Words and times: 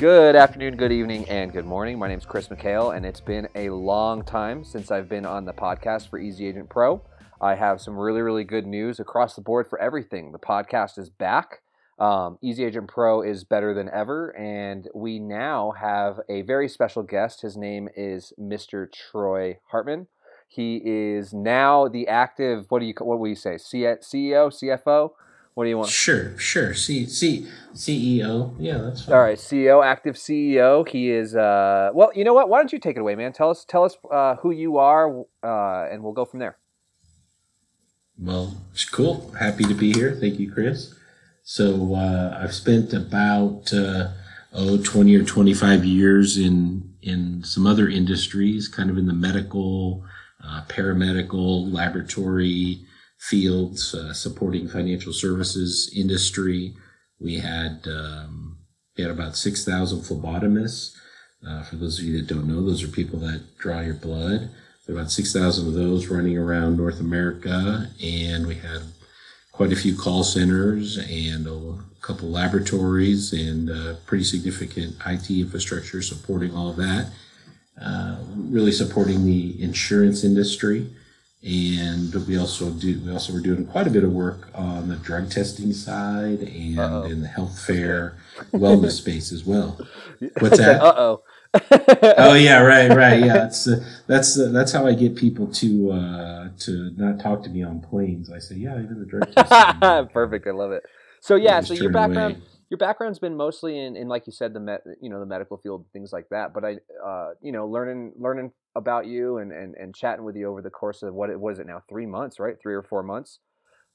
Good 0.00 0.34
afternoon, 0.34 0.76
good 0.76 0.92
evening, 0.92 1.28
and 1.28 1.52
good 1.52 1.66
morning. 1.66 1.98
My 1.98 2.08
name 2.08 2.16
is 2.16 2.24
Chris 2.24 2.48
McHale, 2.48 2.96
and 2.96 3.04
it's 3.04 3.20
been 3.20 3.48
a 3.54 3.68
long 3.68 4.24
time 4.24 4.64
since 4.64 4.90
I've 4.90 5.10
been 5.10 5.26
on 5.26 5.44
the 5.44 5.52
podcast 5.52 6.08
for 6.08 6.18
Easy 6.18 6.46
Agent 6.46 6.70
Pro. 6.70 7.02
I 7.38 7.56
have 7.56 7.82
some 7.82 7.98
really, 7.98 8.22
really 8.22 8.44
good 8.44 8.66
news 8.66 8.98
across 8.98 9.34
the 9.34 9.42
board 9.42 9.66
for 9.68 9.78
everything. 9.78 10.32
The 10.32 10.38
podcast 10.38 10.98
is 10.98 11.10
back. 11.10 11.60
Um, 11.98 12.38
Easy 12.40 12.64
Agent 12.64 12.88
Pro 12.88 13.20
is 13.20 13.44
better 13.44 13.74
than 13.74 13.90
ever, 13.90 14.34
and 14.38 14.88
we 14.94 15.18
now 15.18 15.72
have 15.72 16.18
a 16.30 16.40
very 16.40 16.66
special 16.66 17.02
guest. 17.02 17.42
His 17.42 17.58
name 17.58 17.90
is 17.94 18.32
Mr. 18.40 18.90
Troy 18.90 19.58
Hartman. 19.70 20.06
He 20.48 20.80
is 20.82 21.34
now 21.34 21.88
the 21.88 22.08
active. 22.08 22.64
What 22.70 22.78
do 22.78 22.86
you 22.86 22.94
what 23.00 23.18
will 23.18 23.28
you 23.28 23.34
say? 23.34 23.56
CEO, 23.56 23.98
CFO 24.48 25.10
what 25.60 25.64
do 25.64 25.68
you 25.68 25.76
want? 25.76 25.90
Sure, 25.90 26.38
sure. 26.38 26.72
C, 26.72 27.04
C, 27.04 27.46
CEO. 27.74 28.54
Yeah, 28.58 28.78
that's 28.78 29.04
fine. 29.04 29.14
All 29.14 29.20
right, 29.20 29.36
CEO, 29.36 29.84
active 29.84 30.14
CEO. 30.14 30.88
He 30.88 31.10
is. 31.10 31.36
Uh, 31.36 31.90
well, 31.92 32.10
you 32.14 32.24
know 32.24 32.32
what? 32.32 32.48
Why 32.48 32.60
don't 32.60 32.72
you 32.72 32.78
take 32.78 32.96
it 32.96 33.00
away, 33.00 33.14
man? 33.14 33.34
Tell 33.34 33.50
us, 33.50 33.66
tell 33.68 33.84
us 33.84 33.94
uh, 34.10 34.36
who 34.36 34.52
you 34.52 34.78
are, 34.78 35.20
uh, 35.42 35.86
and 35.92 36.02
we'll 36.02 36.14
go 36.14 36.24
from 36.24 36.38
there. 36.40 36.56
Well, 38.18 38.56
it's 38.72 38.86
cool. 38.86 39.32
Happy 39.38 39.64
to 39.64 39.74
be 39.74 39.92
here. 39.92 40.16
Thank 40.18 40.38
you, 40.38 40.50
Chris. 40.50 40.94
So 41.42 41.94
uh, 41.94 42.38
I've 42.42 42.54
spent 42.54 42.94
about 42.94 43.70
uh, 43.70 44.12
oh 44.54 44.78
20 44.82 45.14
or 45.14 45.24
25 45.24 45.84
years 45.84 46.38
in 46.38 46.94
in 47.02 47.44
some 47.44 47.66
other 47.66 47.86
industries, 47.86 48.66
kind 48.66 48.88
of 48.88 48.96
in 48.96 49.04
the 49.04 49.12
medical, 49.12 50.06
uh, 50.42 50.62
paramedical, 50.70 51.70
laboratory 51.70 52.80
fields 53.20 53.94
uh, 53.94 54.14
supporting 54.14 54.66
financial 54.66 55.12
services 55.12 55.92
industry. 55.94 56.74
We 57.20 57.38
had 57.38 57.86
um, 57.86 58.56
we 58.96 59.04
had 59.04 59.12
about 59.12 59.36
six 59.36 59.64
thousand 59.64 60.00
phlebotomists. 60.00 60.96
Uh, 61.46 61.62
for 61.62 61.76
those 61.76 61.98
of 61.98 62.04
you 62.06 62.18
that 62.18 62.26
don't 62.26 62.48
know, 62.48 62.62
those 62.62 62.82
are 62.82 62.88
people 62.88 63.18
that 63.20 63.58
draw 63.58 63.80
your 63.80 63.94
blood. 63.94 64.50
There 64.86 64.96
are 64.96 64.98
about 64.98 65.10
six 65.10 65.32
thousand 65.32 65.68
of 65.68 65.74
those 65.74 66.08
running 66.08 66.38
around 66.38 66.78
North 66.78 66.98
America, 66.98 67.90
and 68.02 68.46
we 68.46 68.54
had 68.54 68.82
quite 69.52 69.72
a 69.72 69.76
few 69.76 69.94
call 69.94 70.24
centers 70.24 70.96
and 70.96 71.46
a 71.46 71.78
couple 72.00 72.30
laboratories 72.30 73.34
and 73.34 73.70
uh, 73.70 73.94
pretty 74.06 74.24
significant 74.24 74.96
IT 75.06 75.30
infrastructure 75.30 76.00
supporting 76.00 76.54
all 76.54 76.70
of 76.70 76.76
that. 76.76 77.10
Uh, 77.80 78.16
really 78.34 78.72
supporting 78.72 79.24
the 79.24 79.62
insurance 79.62 80.24
industry 80.24 80.90
and 81.42 82.14
we 82.26 82.38
also 82.38 82.70
do 82.70 83.00
we 83.04 83.10
also 83.10 83.32
were 83.32 83.40
doing 83.40 83.66
quite 83.66 83.86
a 83.86 83.90
bit 83.90 84.04
of 84.04 84.12
work 84.12 84.48
on 84.54 84.88
the 84.88 84.96
drug 84.96 85.30
testing 85.30 85.72
side 85.72 86.40
and 86.40 86.78
Uh-oh. 86.78 87.02
in 87.04 87.22
the 87.22 87.28
health 87.28 87.58
fair 87.58 88.18
wellness 88.52 88.92
space 88.92 89.32
as 89.32 89.44
well. 89.44 89.78
What's 90.38 90.58
that? 90.58 90.80
Uh 90.90 90.94
oh. 90.96 91.22
oh 92.18 92.34
yeah, 92.34 92.60
right, 92.62 92.94
right, 92.94 93.18
yeah. 93.20 93.46
It's 93.46 93.66
uh, 93.66 93.84
that's 94.06 94.38
uh, 94.38 94.50
that's 94.52 94.70
how 94.70 94.86
I 94.86 94.94
get 94.94 95.16
people 95.16 95.48
to 95.54 95.90
uh, 95.90 96.48
to 96.60 96.92
not 96.96 97.18
talk 97.20 97.42
to 97.42 97.50
me 97.50 97.64
on 97.64 97.80
planes. 97.80 98.30
I 98.30 98.38
say, 98.38 98.54
yeah, 98.56 98.80
even 98.80 99.00
the 99.00 99.06
drug 99.06 99.34
testing. 99.34 100.08
Perfect, 100.12 100.46
I 100.46 100.52
love 100.52 100.70
it. 100.70 100.84
So 101.20 101.34
yeah, 101.34 101.60
so 101.60 101.74
your 101.74 101.90
background. 101.90 102.36
Away 102.36 102.42
your 102.70 102.78
background's 102.78 103.18
been 103.18 103.36
mostly 103.36 103.78
in, 103.78 103.96
in 103.96 104.08
like 104.08 104.26
you 104.26 104.32
said 104.32 104.54
the 104.54 104.60
met, 104.60 104.82
you 105.02 105.10
know 105.10 105.18
the 105.20 105.26
medical 105.26 105.58
field 105.58 105.84
things 105.92 106.12
like 106.12 106.28
that 106.30 106.54
but 106.54 106.64
i 106.64 106.76
uh, 107.04 107.30
you 107.42 107.52
know 107.52 107.66
learning 107.66 108.12
learning 108.16 108.52
about 108.74 109.06
you 109.06 109.38
and, 109.38 109.52
and 109.52 109.74
and 109.74 109.94
chatting 109.94 110.24
with 110.24 110.36
you 110.36 110.48
over 110.48 110.62
the 110.62 110.70
course 110.70 111.02
of 111.02 111.14
what 111.14 111.30
it 111.30 111.40
was 111.40 111.58
it 111.58 111.66
now 111.66 111.82
three 111.88 112.06
months 112.06 112.38
right? 112.38 112.56
Three 112.60 112.74
or 112.74 112.82
four 112.82 113.02
months? 113.02 113.38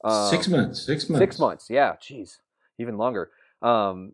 Um, 0.04 0.30
six 0.30 0.48
months 0.48 0.86
six 0.86 1.10
months 1.10 1.22
six 1.22 1.40
months. 1.40 1.68
yeah 1.70 1.94
jeez 2.02 2.38
even 2.80 2.98
longer. 2.98 3.32
Um, 3.62 4.14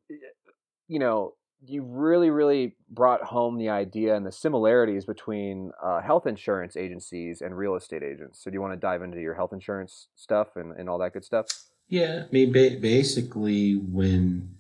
you 0.88 1.00
know 1.00 1.34
you 1.64 1.84
really 1.84 2.30
really 2.30 2.76
brought 2.90 3.24
home 3.24 3.58
the 3.58 3.70
idea 3.70 4.16
and 4.16 4.26
the 4.26 4.32
similarities 4.32 5.06
between 5.06 5.72
uh, 5.84 6.02
health 6.02 6.26
insurance 6.26 6.76
agencies 6.76 7.42
and 7.42 7.56
real 7.56 7.76
estate 7.76 8.04
agents. 8.04 8.44
So 8.44 8.50
do 8.50 8.56
you 8.56 8.62
want 8.62 8.74
to 8.74 8.80
dive 8.80 9.04
into 9.04 9.20
your 9.20 9.36
health 9.36 9.54
insurance 9.54 10.08
stuff 10.16 10.56
and, 10.56 10.76
and 10.78 10.90
all 10.90 10.98
that 11.00 11.14
good 11.14 11.24
stuff? 11.24 11.46
Yeah, 11.88 12.24
I 12.28 12.32
mean, 12.32 12.52
ba- 12.52 12.78
basically, 12.80 13.76
when 13.76 14.56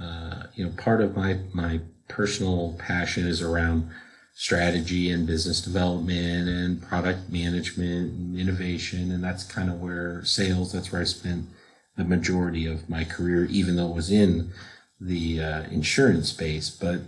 uh, 0.00 0.44
you 0.54 0.64
know, 0.64 0.72
part 0.76 1.00
of 1.00 1.16
my 1.16 1.38
my 1.52 1.80
personal 2.08 2.74
passion 2.78 3.26
is 3.26 3.42
around 3.42 3.90
strategy 4.34 5.10
and 5.10 5.26
business 5.26 5.60
development 5.60 6.48
and 6.48 6.82
product 6.82 7.30
management 7.30 8.12
and 8.12 8.38
innovation, 8.38 9.10
and 9.12 9.22
that's 9.22 9.44
kind 9.44 9.70
of 9.70 9.80
where 9.80 10.24
sales. 10.24 10.72
That's 10.72 10.92
where 10.92 11.00
I 11.00 11.04
spent 11.04 11.46
the 11.96 12.04
majority 12.04 12.66
of 12.66 12.90
my 12.90 13.04
career, 13.04 13.44
even 13.46 13.76
though 13.76 13.90
it 13.90 13.94
was 13.94 14.10
in 14.10 14.52
the 15.00 15.40
uh, 15.40 15.62
insurance 15.70 16.30
space. 16.30 16.68
But 16.68 17.00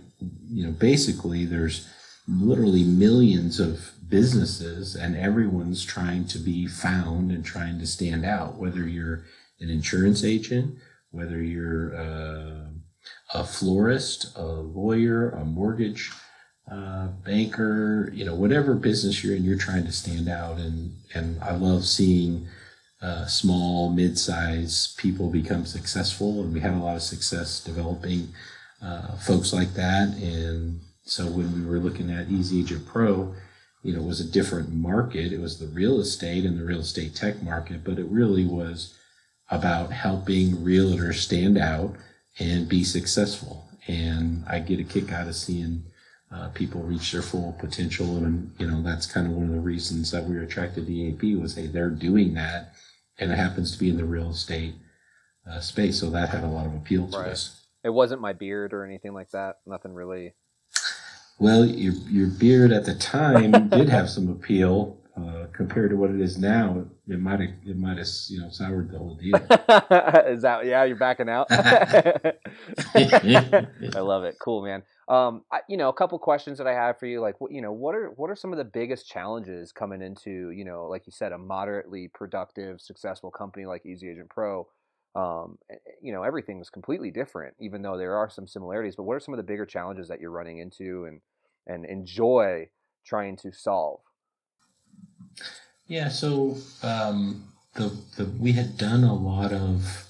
you 0.49 0.65
know, 0.65 0.71
basically, 0.71 1.45
there's 1.45 1.87
literally 2.27 2.83
millions 2.83 3.59
of 3.59 3.91
businesses, 4.07 4.95
and 4.95 5.17
everyone's 5.17 5.83
trying 5.83 6.25
to 6.27 6.39
be 6.39 6.65
found 6.65 7.31
and 7.31 7.43
trying 7.43 7.77
to 7.79 7.87
stand 7.87 8.25
out. 8.25 8.55
Whether 8.55 8.87
you're 8.87 9.25
an 9.59 9.69
insurance 9.69 10.23
agent, 10.23 10.75
whether 11.11 11.41
you're 11.41 11.93
uh, 11.93 12.69
a 13.33 13.43
florist, 13.43 14.37
a 14.37 14.45
lawyer, 14.45 15.31
a 15.31 15.43
mortgage 15.43 16.09
uh, 16.69 17.07
banker, 17.25 18.11
you 18.13 18.25
know, 18.25 18.35
whatever 18.35 18.75
business 18.75 19.23
you're 19.23 19.35
in, 19.35 19.43
you're 19.43 19.57
trying 19.57 19.85
to 19.85 19.91
stand 19.91 20.27
out. 20.27 20.57
And, 20.57 20.93
and 21.13 21.41
I 21.41 21.55
love 21.55 21.85
seeing 21.85 22.47
uh, 23.01 23.25
small, 23.25 23.89
mid-sized 23.89 24.97
people 24.97 25.29
become 25.29 25.65
successful. 25.65 26.41
And 26.41 26.53
we 26.53 26.59
had 26.59 26.73
a 26.73 26.77
lot 26.77 26.95
of 26.95 27.01
success 27.01 27.63
developing 27.63 28.29
uh, 28.81 29.15
folks 29.17 29.53
like 29.53 29.73
that. 29.75 30.09
And 30.17 30.81
so 31.03 31.25
when 31.25 31.53
we 31.53 31.69
were 31.69 31.79
looking 31.79 32.11
at 32.11 32.29
Easy 32.29 32.59
Agent 32.59 32.85
Pro, 32.85 33.33
you 33.83 33.93
know, 33.93 34.01
it 34.01 34.07
was 34.07 34.19
a 34.19 34.29
different 34.29 34.73
market. 34.73 35.31
It 35.31 35.39
was 35.39 35.59
the 35.59 35.67
real 35.67 36.01
estate 36.01 36.43
and 36.43 36.59
the 36.59 36.65
real 36.65 36.81
estate 36.81 37.15
tech 37.15 37.41
market, 37.41 37.83
but 37.85 37.97
it 37.97 38.07
really 38.09 38.45
was 38.45 38.93
about 39.49 39.93
helping 39.93 40.57
realtors 40.57 41.15
stand 41.15 41.57
out 41.57 41.95
and 42.39 42.67
be 42.67 42.83
successful. 42.83 43.69
And 43.87 44.43
I 44.47 44.59
get 44.59 44.81
a 44.81 44.83
kick 44.83 45.13
out 45.13 45.27
of 45.27 45.35
seeing 45.35 45.83
uh, 46.31 46.49
people 46.49 46.81
reach 46.81 47.11
their 47.11 47.21
full 47.21 47.55
potential. 47.59 48.17
And, 48.17 48.53
you 48.57 48.67
know, 48.67 48.81
that's 48.81 49.05
kind 49.05 49.27
of 49.27 49.33
one 49.33 49.45
of 49.45 49.51
the 49.51 49.59
reasons 49.59 50.11
that 50.11 50.25
we 50.25 50.35
were 50.35 50.41
attracted 50.41 50.85
to 50.85 50.93
EAP 50.93 51.35
was, 51.35 51.55
hey, 51.55 51.67
they're 51.67 51.89
doing 51.89 52.33
that. 52.33 52.73
And 53.17 53.31
it 53.31 53.35
happens 53.35 53.71
to 53.71 53.79
be 53.79 53.89
in 53.89 53.97
the 53.97 54.05
real 54.05 54.31
estate 54.31 54.75
uh, 55.49 55.59
space. 55.59 55.99
So 55.99 56.09
that 56.09 56.29
had 56.29 56.43
a 56.43 56.47
lot 56.47 56.65
of 56.65 56.75
appeal 56.75 57.07
to 57.07 57.17
right. 57.17 57.29
us. 57.29 57.65
It 57.83 57.89
wasn't 57.91 58.21
my 58.21 58.33
beard 58.33 58.73
or 58.73 58.85
anything 58.85 59.13
like 59.13 59.31
that. 59.31 59.59
Nothing 59.65 59.93
really. 59.93 60.33
Well, 61.39 61.65
your, 61.65 61.93
your 62.09 62.27
beard 62.27 62.71
at 62.71 62.85
the 62.85 62.95
time 62.95 63.69
did 63.69 63.89
have 63.89 64.09
some 64.09 64.29
appeal 64.29 64.97
uh, 65.17 65.47
compared 65.53 65.89
to 65.89 65.97
what 65.97 66.11
it 66.11 66.21
is 66.21 66.37
now, 66.37 66.85
it 67.07 67.19
might 67.19 67.39
have 67.39 67.49
it 67.65 67.77
might 67.77 67.97
have 67.97 68.07
you 68.29 68.39
know 68.39 68.49
soured 68.49 68.91
the 68.91 68.97
whole 68.97 69.15
deal. 69.15 69.35
is 70.27 70.41
that 70.43 70.65
yeah? 70.65 70.83
You're 70.83 70.95
backing 70.95 71.29
out. 71.29 71.47
I 71.51 72.33
love 73.99 74.25
it. 74.25 74.37
Cool, 74.39 74.63
man. 74.63 74.83
Um, 75.07 75.43
I, 75.51 75.59
you 75.69 75.77
know, 75.77 75.89
a 75.89 75.93
couple 75.93 76.19
questions 76.19 76.57
that 76.57 76.67
I 76.67 76.73
have 76.73 76.99
for 76.99 77.05
you, 77.05 77.21
like, 77.21 77.35
you 77.49 77.61
know, 77.61 77.71
what 77.71 77.95
are 77.95 78.09
what 78.17 78.29
are 78.29 78.35
some 78.35 78.51
of 78.51 78.57
the 78.57 78.65
biggest 78.65 79.07
challenges 79.07 79.71
coming 79.71 80.01
into, 80.01 80.51
you 80.51 80.65
know, 80.65 80.85
like 80.85 81.03
you 81.05 81.11
said, 81.11 81.31
a 81.31 81.37
moderately 81.37 82.09
productive, 82.13 82.81
successful 82.81 83.31
company 83.31 83.65
like 83.65 83.85
Easy 83.85 84.09
Agent 84.09 84.29
Pro? 84.29 84.67
Um, 85.15 85.57
you 86.01 86.13
know, 86.13 86.23
everything 86.23 86.59
is 86.59 86.69
completely 86.69 87.09
different, 87.09 87.55
even 87.59 87.81
though 87.81 87.97
there 87.97 88.17
are 88.17 88.29
some 88.29 88.47
similarities. 88.47 88.95
But 88.95 89.03
what 89.03 89.15
are 89.15 89.19
some 89.19 89.33
of 89.33 89.37
the 89.37 89.43
bigger 89.43 89.65
challenges 89.65 90.07
that 90.09 90.19
you're 90.19 90.31
running 90.31 90.59
into 90.59 91.05
and 91.05 91.21
and 91.65 91.85
enjoy 91.85 92.69
trying 93.05 93.37
to 93.37 93.51
solve? 93.51 94.01
Yeah, 95.87 96.09
so 96.09 96.57
um, 96.83 97.47
the 97.75 97.95
the 98.17 98.25
we 98.25 98.51
had 98.53 98.77
done 98.77 99.03
a 99.03 99.13
lot 99.15 99.53
of 99.53 100.07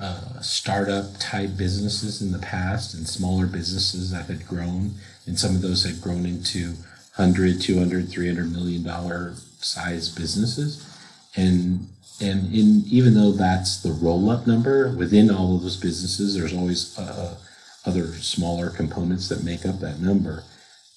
uh, 0.00 0.40
startup 0.40 1.18
type 1.18 1.56
businesses 1.56 2.22
in 2.22 2.32
the 2.32 2.38
past 2.38 2.94
and 2.94 3.06
smaller 3.06 3.46
businesses 3.46 4.10
that 4.10 4.26
had 4.26 4.46
grown 4.48 4.94
and 5.26 5.38
some 5.38 5.54
of 5.54 5.60
those 5.62 5.84
had 5.84 6.00
grown 6.00 6.24
into 6.24 6.70
100 7.16 7.60
200 7.60 8.08
300 8.08 8.52
million 8.52 8.82
dollar 8.82 9.34
size 9.60 10.08
businesses. 10.08 10.88
And 11.36 11.88
and 12.20 12.52
in 12.54 12.84
even 12.86 13.14
though 13.14 13.32
that's 13.32 13.82
the 13.82 13.92
roll 13.92 14.30
up 14.30 14.46
number 14.46 14.94
within 14.96 15.30
all 15.30 15.56
of 15.56 15.62
those 15.62 15.76
businesses 15.76 16.34
there's 16.34 16.54
always 16.54 16.98
uh, 16.98 17.36
other 17.84 18.14
smaller 18.14 18.70
components 18.70 19.28
that 19.28 19.44
make 19.44 19.66
up 19.66 19.80
that 19.80 20.00
number. 20.00 20.44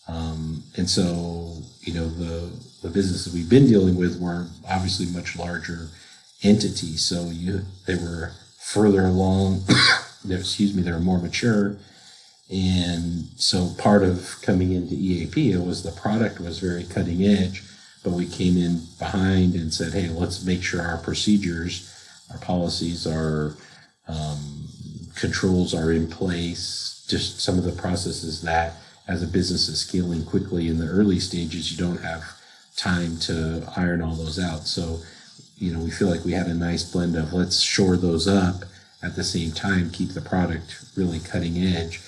Um, 0.08 0.64
and 0.78 0.90
so 0.90 1.58
you 1.82 1.94
know 1.94 2.08
the 2.08 2.50
the 2.86 2.92
businesses 2.92 3.34
we've 3.34 3.50
been 3.50 3.68
dealing 3.68 3.96
with 3.96 4.20
were 4.20 4.48
obviously 4.70 5.08
much 5.08 5.36
larger 5.36 5.90
entities 6.44 7.04
so 7.04 7.30
you 7.32 7.62
they 7.88 7.96
were 7.96 8.32
further 8.60 9.06
along 9.06 9.64
excuse 10.30 10.74
me 10.74 10.82
they 10.82 10.92
were 10.92 11.00
more 11.00 11.20
mature 11.20 11.78
and 12.50 13.28
so 13.38 13.74
part 13.78 14.04
of 14.04 14.38
coming 14.42 14.72
into 14.72 14.94
EAP 14.94 15.52
it 15.52 15.66
was 15.66 15.82
the 15.82 15.92
product 15.92 16.40
was 16.40 16.60
very 16.60 16.84
cutting 16.84 17.24
edge, 17.26 17.64
but 18.04 18.14
we 18.14 18.28
came 18.28 18.56
in 18.58 18.82
behind 19.00 19.56
and 19.56 19.74
said, 19.74 19.94
hey, 19.94 20.10
let's 20.10 20.46
make 20.46 20.62
sure 20.62 20.82
our 20.82 20.98
procedures, 20.98 21.92
our 22.32 22.38
policies, 22.38 23.08
our 23.08 23.56
um, 24.08 24.68
controls 25.16 25.74
are 25.74 25.92
in 25.92 26.08
place. 26.08 27.04
Just 27.10 27.40
some 27.40 27.58
of 27.58 27.64
the 27.64 27.72
processes 27.72 28.44
that, 28.44 28.76
as 29.08 29.24
a 29.24 29.28
business 29.28 29.68
is 29.68 29.80
scaling 29.80 30.24
quickly 30.24 30.68
in 30.68 30.78
the 30.78 30.88
early 30.88 31.20
stages, 31.20 31.72
you 31.72 31.78
don't 31.84 32.04
have 32.04 32.24
time 32.78 33.18
to 33.20 33.68
iron 33.76 34.02
all 34.02 34.16
those 34.16 34.40
out. 34.40 34.68
So, 34.68 35.00
you 35.58 35.74
know, 35.74 35.80
we 35.80 35.92
feel 35.92 36.10
like 36.10 36.26
we 36.26 36.34
had 36.34 36.48
a 36.48 36.54
nice 36.54 36.84
blend 36.84 37.16
of 37.16 37.34
let's 37.34 37.60
shore 37.60 37.98
those 37.98 38.28
up 38.28 38.64
at 39.02 39.16
the 39.16 39.24
same 39.24 39.52
time, 39.52 39.92
keep 39.92 40.10
the 40.10 40.22
product 40.22 40.84
really 40.96 41.20
cutting 41.20 41.58
edge 41.58 42.02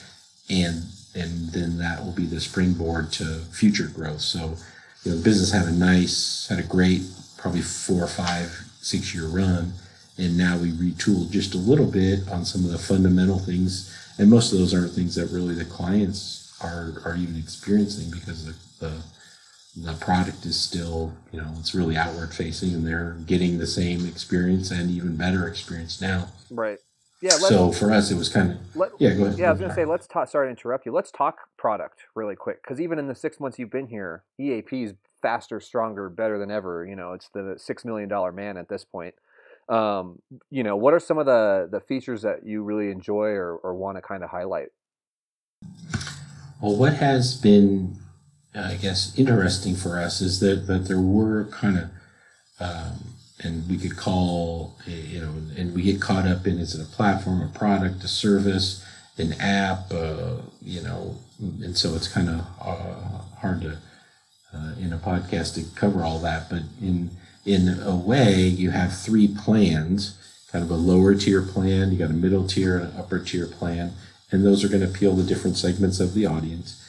and 0.50 0.84
and 1.16 1.50
then 1.50 1.78
that 1.80 2.04
will 2.04 2.12
be 2.12 2.26
the 2.26 2.40
springboard 2.40 3.12
to 3.12 3.24
future 3.52 3.88
growth. 3.88 4.22
So, 4.22 4.56
you 5.04 5.12
know, 5.12 5.18
the 5.18 5.24
business 5.24 5.52
had 5.52 5.66
a 5.66 5.72
nice, 5.72 6.48
had 6.48 6.60
a 6.60 6.64
great, 6.64 7.02
probably 7.38 7.62
four 7.62 8.04
or 8.04 8.08
five, 8.08 8.52
six 8.82 9.16
year 9.16 9.26
run, 9.26 9.74
and 10.18 10.38
now 10.38 10.58
we 10.58 10.72
retooled 10.72 11.32
just 11.32 11.56
a 11.56 11.58
little 11.58 11.90
bit 11.90 12.28
on 12.30 12.46
some 12.46 12.64
of 12.66 12.72
the 12.72 12.78
fundamental 12.78 13.40
things, 13.40 13.94
and 14.20 14.30
most 14.30 14.52
of 14.52 14.60
those 14.60 14.74
aren't 14.74 14.92
things 14.92 15.16
that 15.16 15.32
really 15.32 15.56
the 15.56 15.66
clients 15.66 16.56
are 16.62 16.94
are 17.06 17.16
even 17.16 17.38
experiencing 17.38 18.12
because 18.12 18.46
the 18.46 18.54
the, 18.80 18.94
the 19.84 19.94
product 19.94 20.46
is 20.46 20.60
still, 20.60 21.14
you 21.32 21.40
know, 21.40 21.52
it's 21.60 21.76
really 21.76 21.96
outward 21.96 22.34
facing, 22.34 22.74
and 22.74 22.86
they're 22.86 23.18
getting 23.26 23.58
the 23.58 23.68
same 23.68 24.08
experience 24.08 24.72
and 24.72 24.90
even 24.90 25.16
better 25.16 25.48
experience 25.48 26.02
now. 26.02 26.30
Right. 26.50 26.80
Yeah. 27.22 27.32
So 27.32 27.72
for 27.72 27.92
us, 27.92 28.12
it 28.12 28.16
was 28.16 28.30
kind 28.30 28.52
of 28.52 28.76
let, 28.76 28.92
yeah. 29.00 29.14
Go 29.14 29.26
ahead. 29.26 29.40
Yeah, 29.40 29.48
I 29.48 29.52
was 29.52 29.60
going 29.60 29.70
to 29.70 29.76
say 29.76 29.86
let's 29.86 30.08
talk. 30.08 30.30
Sorry 30.30 30.48
to 30.48 30.50
interrupt 30.52 30.86
you. 30.86 30.92
Let's 30.92 31.12
talk 31.12 31.38
product 31.58 32.02
really 32.16 32.36
quick 32.36 32.62
because 32.62 32.80
even 32.80 33.00
in 33.00 33.08
the 33.08 33.16
six 33.16 33.40
months 33.40 33.58
you've 33.58 33.72
been 33.72 33.88
here, 33.88 34.24
EAP 34.40 34.84
is 34.84 34.94
faster, 35.22 35.60
stronger, 35.60 36.10
better 36.10 36.38
than 36.38 36.52
ever. 36.52 36.86
You 36.86 36.96
know, 36.96 37.14
it's 37.14 37.30
the 37.30 37.56
six 37.58 37.84
million 37.86 38.08
dollar 38.08 38.32
man 38.32 38.58
at 38.58 38.70
this 38.70 38.86
point. 38.86 39.16
Um, 39.68 40.22
you 40.50 40.64
know, 40.64 40.78
what 40.78 40.94
are 40.94 41.00
some 41.00 41.18
of 41.18 41.26
the 41.26 41.68
the 41.72 41.80
features 41.80 42.22
that 42.22 42.46
you 42.46 42.64
really 42.64 42.92
enjoy 42.92 43.30
or, 43.30 43.58
or 43.58 43.74
want 43.74 43.98
to 43.98 44.02
kind 44.02 44.24
of 44.24 44.30
highlight? 44.30 44.70
Well, 46.62 46.76
what 46.76 46.94
has 46.94 47.36
been, 47.36 47.96
I 48.58 48.76
guess, 48.76 49.18
interesting 49.18 49.76
for 49.76 50.00
us 50.00 50.22
is 50.22 50.40
that 50.40 50.68
that 50.68 50.88
there 50.88 51.00
were 51.00 51.46
kind 51.46 51.78
of 51.78 51.90
um, 52.60 53.16
and 53.44 53.70
we 53.70 53.78
could 53.78 53.96
call, 53.96 54.76
you 54.86 55.22
know, 55.22 55.32
and 55.56 55.76
we 55.76 55.84
get 55.84 56.02
caught 56.02 56.26
up 56.26 56.48
in 56.48 56.58
is 56.58 56.74
it 56.74 56.82
a 56.82 56.90
platform, 56.96 57.42
a 57.42 57.48
product, 57.48 58.04
a 58.04 58.08
service, 58.08 58.84
an 59.18 59.34
app, 59.34 59.92
uh, 59.92 60.38
you 60.64 60.82
know, 60.82 61.16
and 61.40 61.78
so 61.78 61.94
it's 61.96 62.08
kind 62.08 62.30
of 62.30 62.40
uh, 62.62 63.22
hard 63.40 63.62
to 63.62 63.78
uh, 64.54 64.74
in 64.80 64.92
a 64.94 64.98
podcast 64.98 65.54
to 65.56 65.64
cover 65.76 66.04
all 66.04 66.20
that. 66.20 66.50
But 66.50 66.64
in 66.82 67.12
in 67.46 67.80
a 67.82 67.96
way, 67.96 68.42
you 68.42 68.72
have 68.72 68.98
three 68.98 69.28
plans: 69.28 70.18
kind 70.52 70.64
of 70.64 70.72
a 70.72 70.76
lower 70.76 71.14
tier 71.14 71.42
plan, 71.42 71.92
you 71.92 71.98
got 71.98 72.10
a 72.10 72.14
middle 72.14 72.48
tier, 72.48 72.78
and 72.80 72.92
an 72.92 73.00
upper 73.00 73.20
tier 73.20 73.46
plan, 73.46 73.94
and 74.32 74.44
those 74.44 74.64
are 74.64 74.70
going 74.70 74.82
to 74.82 74.90
appeal 74.90 75.16
to 75.16 75.24
different 75.24 75.58
segments 75.58 76.00
of 76.00 76.14
the 76.16 76.26
audience. 76.26 76.84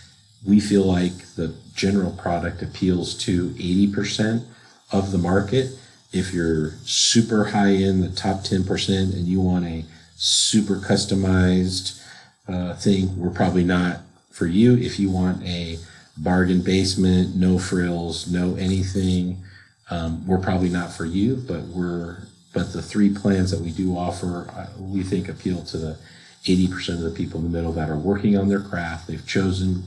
We 0.46 0.60
feel 0.60 0.84
like 0.84 1.34
the 1.36 1.54
general 1.74 2.12
product 2.12 2.62
appeals 2.62 3.14
to 3.24 3.54
eighty 3.58 3.92
percent 3.92 4.44
of 4.92 5.12
the 5.12 5.18
market 5.18 5.78
if 6.12 6.32
you're 6.32 6.72
super 6.84 7.44
high 7.44 7.72
in 7.72 8.00
the 8.00 8.08
top 8.08 8.38
10% 8.40 9.12
and 9.12 9.26
you 9.26 9.40
want 9.40 9.66
a 9.66 9.84
super 10.16 10.76
customized 10.76 12.02
uh, 12.48 12.74
thing, 12.74 13.18
we're 13.18 13.30
probably 13.30 13.64
not 13.64 14.00
for 14.30 14.46
you. 14.46 14.76
If 14.76 14.98
you 14.98 15.10
want 15.10 15.42
a 15.44 15.78
bargain 16.16 16.62
basement, 16.62 17.36
no 17.36 17.58
frills, 17.58 18.30
no 18.30 18.56
anything, 18.56 19.42
um, 19.90 20.26
we're 20.26 20.38
probably 20.38 20.70
not 20.70 20.92
for 20.92 21.04
you. 21.04 21.36
But 21.36 21.62
we're 21.64 22.22
but 22.54 22.72
the 22.72 22.80
three 22.80 23.12
plans 23.12 23.50
that 23.50 23.60
we 23.60 23.70
do 23.70 23.96
offer, 23.96 24.48
uh, 24.56 24.68
we 24.80 25.02
think 25.02 25.28
appeal 25.28 25.62
to 25.64 25.76
the 25.76 25.98
80% 26.44 26.94
of 26.94 27.00
the 27.02 27.10
people 27.10 27.38
in 27.38 27.44
the 27.44 27.56
middle 27.56 27.72
that 27.72 27.90
are 27.90 27.98
working 27.98 28.38
on 28.38 28.48
their 28.48 28.60
craft. 28.60 29.06
They've 29.06 29.26
chosen 29.26 29.84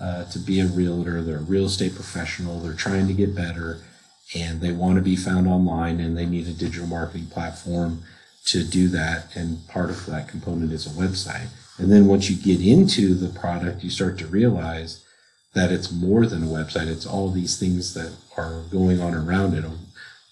uh, 0.00 0.24
to 0.24 0.38
be 0.38 0.60
a 0.60 0.66
realtor. 0.66 1.22
They're 1.22 1.36
a 1.36 1.42
real 1.42 1.66
estate 1.66 1.94
professional. 1.94 2.60
They're 2.60 2.72
trying 2.72 3.06
to 3.08 3.12
get 3.12 3.34
better 3.34 3.82
and 4.34 4.60
they 4.60 4.72
want 4.72 4.96
to 4.96 5.02
be 5.02 5.16
found 5.16 5.48
online 5.48 6.00
and 6.00 6.16
they 6.16 6.26
need 6.26 6.46
a 6.46 6.52
digital 6.52 6.86
marketing 6.86 7.26
platform 7.26 8.02
to 8.46 8.64
do 8.64 8.88
that. 8.88 9.34
And 9.34 9.66
part 9.68 9.90
of 9.90 10.06
that 10.06 10.28
component 10.28 10.72
is 10.72 10.86
a 10.86 10.90
website. 10.90 11.48
And 11.78 11.90
then 11.90 12.06
once 12.06 12.30
you 12.30 12.36
get 12.36 12.64
into 12.64 13.14
the 13.14 13.28
product, 13.28 13.82
you 13.82 13.90
start 13.90 14.18
to 14.18 14.26
realize 14.26 15.04
that 15.54 15.72
it's 15.72 15.90
more 15.90 16.26
than 16.26 16.44
a 16.44 16.46
website. 16.46 16.86
It's 16.86 17.06
all 17.06 17.30
these 17.30 17.58
things 17.58 17.94
that 17.94 18.12
are 18.36 18.62
going 18.70 19.00
on 19.00 19.14
around 19.14 19.54
it, 19.54 19.64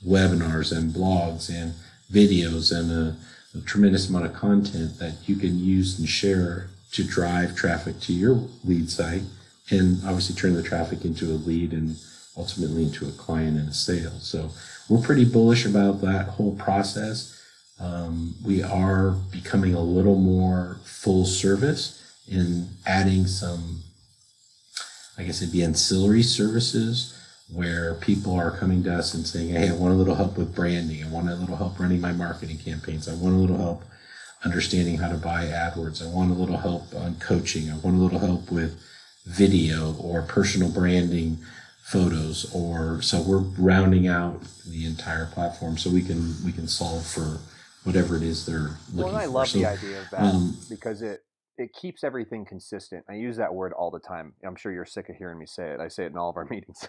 webinars 0.07 0.77
and 0.77 0.93
blogs 0.93 1.51
and 1.51 1.75
videos 2.13 2.77
and 2.77 2.91
a, 2.91 3.17
a 3.59 3.61
tremendous 3.63 4.09
amount 4.09 4.27
of 4.27 4.35
content 4.35 4.99
that 4.99 5.29
you 5.29 5.37
can 5.37 5.59
use 5.59 5.99
and 5.99 6.09
share 6.09 6.69
to 6.93 7.05
drive 7.05 7.57
traffic 7.57 7.99
to 8.01 8.13
your 8.13 8.41
lead 8.65 8.89
site 8.89 9.23
and 9.71 9.99
obviously 10.05 10.35
turn 10.35 10.55
the 10.55 10.63
traffic 10.63 11.05
into 11.05 11.27
a 11.27 11.37
lead 11.37 11.73
and 11.73 11.97
ultimately 12.37 12.85
into 12.85 13.07
a 13.07 13.13
client 13.13 13.59
and 13.59 13.69
a 13.69 13.75
sale. 13.75 14.19
So 14.21 14.51
we're 14.89 15.03
pretty 15.03 15.25
bullish 15.25 15.67
about 15.67 16.01
that 16.03 16.29
whole 16.29 16.55
process. 16.57 17.35
Um, 17.81 18.35
we 18.45 18.63
are 18.63 19.11
becoming 19.31 19.75
a 19.75 19.81
little 19.81 20.17
more 20.17 20.79
full 20.85 21.25
service 21.25 21.95
in 22.29 22.69
adding 22.87 23.27
some, 23.27 23.83
I 25.17 25.25
guess 25.25 25.43
it'd 25.43 25.53
be 25.53 25.63
ancillary 25.63 26.23
services 26.23 27.15
where 27.53 27.95
people 27.95 28.35
are 28.35 28.51
coming 28.51 28.83
to 28.85 28.95
us 28.95 29.15
and 29.15 29.27
saying, 29.27 29.49
Hey, 29.49 29.69
I 29.69 29.73
want 29.73 29.95
a 29.95 29.97
little 29.97 30.15
help 30.15 30.37
with 30.37 30.55
branding. 30.55 31.03
I 31.03 31.09
want 31.09 31.29
a 31.29 31.35
little 31.35 31.57
help 31.57 31.79
running 31.79 32.01
my 32.01 32.13
marketing 32.13 32.59
campaigns. 32.59 33.09
I 33.09 33.15
want 33.15 33.35
a 33.35 33.39
little 33.39 33.57
help 33.57 33.85
understanding 34.45 34.99
how 34.99 35.09
to 35.09 35.17
buy 35.17 35.47
AdWords. 35.47 36.07
I 36.07 36.13
want 36.13 36.31
a 36.31 36.35
little 36.35 36.59
help 36.59 36.95
on 36.95 37.17
coaching. 37.17 37.71
I 37.71 37.79
want 37.79 37.97
a 37.97 38.01
little 38.01 38.19
help 38.19 38.53
with 38.53 38.81
video 39.29 39.95
or 39.97 40.23
personal 40.23 40.71
branding 40.71 41.39
photos 41.83 42.53
or 42.55 43.01
so 43.01 43.23
we're 43.23 43.39
rounding 43.39 44.07
out 44.09 44.43
the 44.67 44.85
entire 44.87 45.27
platform 45.27 45.77
so 45.79 45.89
we 45.89 46.03
can 46.03 46.35
we 46.45 46.53
can 46.53 46.67
solve 46.69 47.07
for 47.07 47.39
whatever 47.85 48.17
it 48.17 48.23
is 48.23 48.45
they're 48.45 48.71
looking 48.93 49.13
well, 49.13 49.17
I 49.17 49.25
for. 49.25 49.31
love 49.31 49.49
so, 49.49 49.59
the 49.59 49.67
idea 49.67 50.01
of 50.01 50.11
that 50.11 50.21
um, 50.21 50.57
because 50.69 51.03
it 51.03 51.23
it 51.59 51.73
keeps 51.75 52.05
everything 52.05 52.45
consistent. 52.45 53.05
I 53.09 53.15
use 53.15 53.37
that 53.37 53.53
word 53.53 53.73
all 53.73 53.91
the 53.91 53.99
time. 53.99 54.33
I'm 54.47 54.55
sure 54.55 54.73
you're 54.73 54.85
sick 54.85 55.09
of 55.09 55.17
hearing 55.17 55.39
me 55.39 55.47
say 55.47 55.71
it. 55.71 55.81
I 55.81 55.89
say 55.89 56.05
it 56.05 56.13
in 56.13 56.17
all 56.17 56.31
of 56.31 56.37
our 56.37 56.45
meetings. 56.51 56.89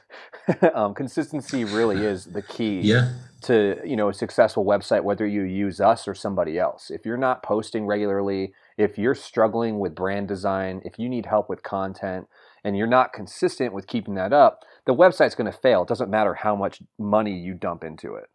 um, 0.76 0.94
consistency 0.94 1.66
really 1.66 2.06
is 2.06 2.26
the 2.26 2.44
key 2.44 2.80
yeah. 2.84 3.14
to 3.44 3.82
you 3.84 3.96
know 3.96 4.10
a 4.10 4.14
successful 4.14 4.64
website, 4.64 5.04
whether 5.04 5.26
you 5.26 5.44
use 5.44 5.82
us 5.82 6.08
or 6.08 6.14
somebody 6.14 6.60
else. 6.60 6.92
If 6.92 7.06
you're 7.06 7.18
not 7.18 7.42
posting 7.44 7.86
regularly, 7.86 8.54
if 8.80 8.98
you're 8.98 9.14
struggling 9.14 9.78
with 9.78 9.94
brand 9.94 10.30
design, 10.30 10.82
if 10.86 10.98
you 10.98 11.10
need 11.10 11.26
help 11.26 11.50
with 11.50 11.62
content, 11.62 12.28
and 12.64 12.78
you're 12.78 12.88
not 12.88 13.12
consistent 13.12 13.74
with 13.74 13.88
keeping 13.88 14.16
that 14.16 14.32
up, 14.32 14.64
the 14.86 14.96
website's 14.96 15.36
going 15.36 15.52
to 15.52 15.58
fail. 15.58 15.84
It 15.84 15.90
doesn't 15.90 16.10
matter 16.10 16.34
how 16.34 16.56
much 16.56 16.82
money 16.98 17.38
you 17.38 17.54
dump 17.54 17.84
into 17.84 18.16
it. 18.16 18.30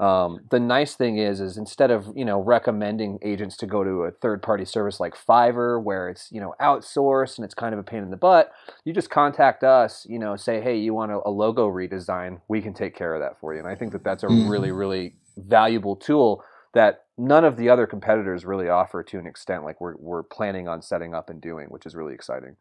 Um, 0.00 0.38
the 0.50 0.60
nice 0.60 0.94
thing 0.94 1.18
is, 1.18 1.40
is 1.40 1.56
instead 1.56 1.90
of 1.90 2.12
you 2.14 2.24
know 2.24 2.40
recommending 2.40 3.18
agents 3.22 3.56
to 3.56 3.66
go 3.66 3.82
to 3.82 4.04
a 4.04 4.12
third-party 4.12 4.64
service 4.64 5.00
like 5.00 5.16
Fiverr, 5.16 5.82
where 5.82 6.08
it's 6.08 6.30
you 6.30 6.40
know 6.40 6.54
outsourced 6.60 7.36
and 7.36 7.44
it's 7.44 7.54
kind 7.54 7.72
of 7.72 7.80
a 7.80 7.82
pain 7.82 8.04
in 8.04 8.10
the 8.10 8.16
butt, 8.16 8.52
you 8.84 8.92
just 8.92 9.10
contact 9.10 9.64
us. 9.64 10.06
You 10.08 10.20
know, 10.20 10.36
say, 10.36 10.60
hey, 10.60 10.76
you 10.76 10.94
want 10.94 11.10
a, 11.10 11.18
a 11.26 11.30
logo 11.30 11.68
redesign? 11.68 12.40
We 12.46 12.62
can 12.62 12.72
take 12.72 12.94
care 12.94 13.14
of 13.14 13.20
that 13.20 13.40
for 13.40 13.52
you. 13.52 13.58
And 13.58 13.68
I 13.68 13.74
think 13.74 13.90
that 13.90 14.04
that's 14.04 14.22
a 14.22 14.28
really, 14.28 14.70
really 14.70 15.16
valuable 15.36 15.96
tool 15.96 16.44
that 16.78 17.04
none 17.18 17.44
of 17.44 17.56
the 17.56 17.68
other 17.68 17.86
competitors 17.86 18.44
really 18.44 18.68
offer 18.68 19.02
to 19.02 19.18
an 19.18 19.26
extent 19.26 19.64
like 19.64 19.80
we're 19.80 19.96
we're 19.98 20.22
planning 20.22 20.68
on 20.68 20.80
setting 20.80 21.14
up 21.14 21.28
and 21.28 21.40
doing, 21.40 21.66
which 21.68 21.84
is 21.84 21.94
really 21.94 22.14
exciting 22.14 22.56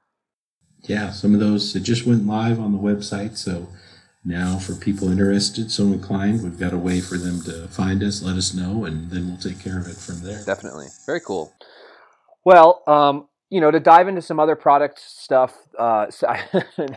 yeah, 0.83 1.11
some 1.11 1.33
of 1.33 1.39
those 1.39 1.75
it 1.75 1.81
just 1.81 2.05
went 2.05 2.25
live 2.25 2.59
on 2.59 2.71
the 2.71 2.77
website. 2.77 3.37
So 3.37 3.67
now 4.23 4.57
for 4.57 4.75
people 4.75 5.11
interested, 5.11 5.71
so 5.71 5.83
inclined, 5.85 6.43
we've 6.43 6.59
got 6.59 6.73
a 6.73 6.77
way 6.77 7.01
for 7.01 7.17
them 7.17 7.41
to 7.43 7.67
find 7.69 8.03
us, 8.03 8.21
let 8.21 8.35
us 8.35 8.53
know, 8.53 8.85
and 8.85 9.09
then 9.09 9.27
we'll 9.27 9.37
take 9.37 9.59
care 9.59 9.79
of 9.79 9.87
it 9.87 9.97
from 9.97 10.21
there. 10.21 10.43
Definitely. 10.45 10.87
Very 11.05 11.21
cool. 11.21 11.53
Well, 12.43 12.83
um, 12.87 13.27
you 13.49 13.61
know, 13.61 13.71
to 13.71 13.79
dive 13.79 14.07
into 14.07 14.21
some 14.21 14.39
other 14.39 14.55
product 14.55 14.99
stuff, 14.99 15.55
uh, 15.79 16.09
so 16.11 16.27
I, 16.27 16.43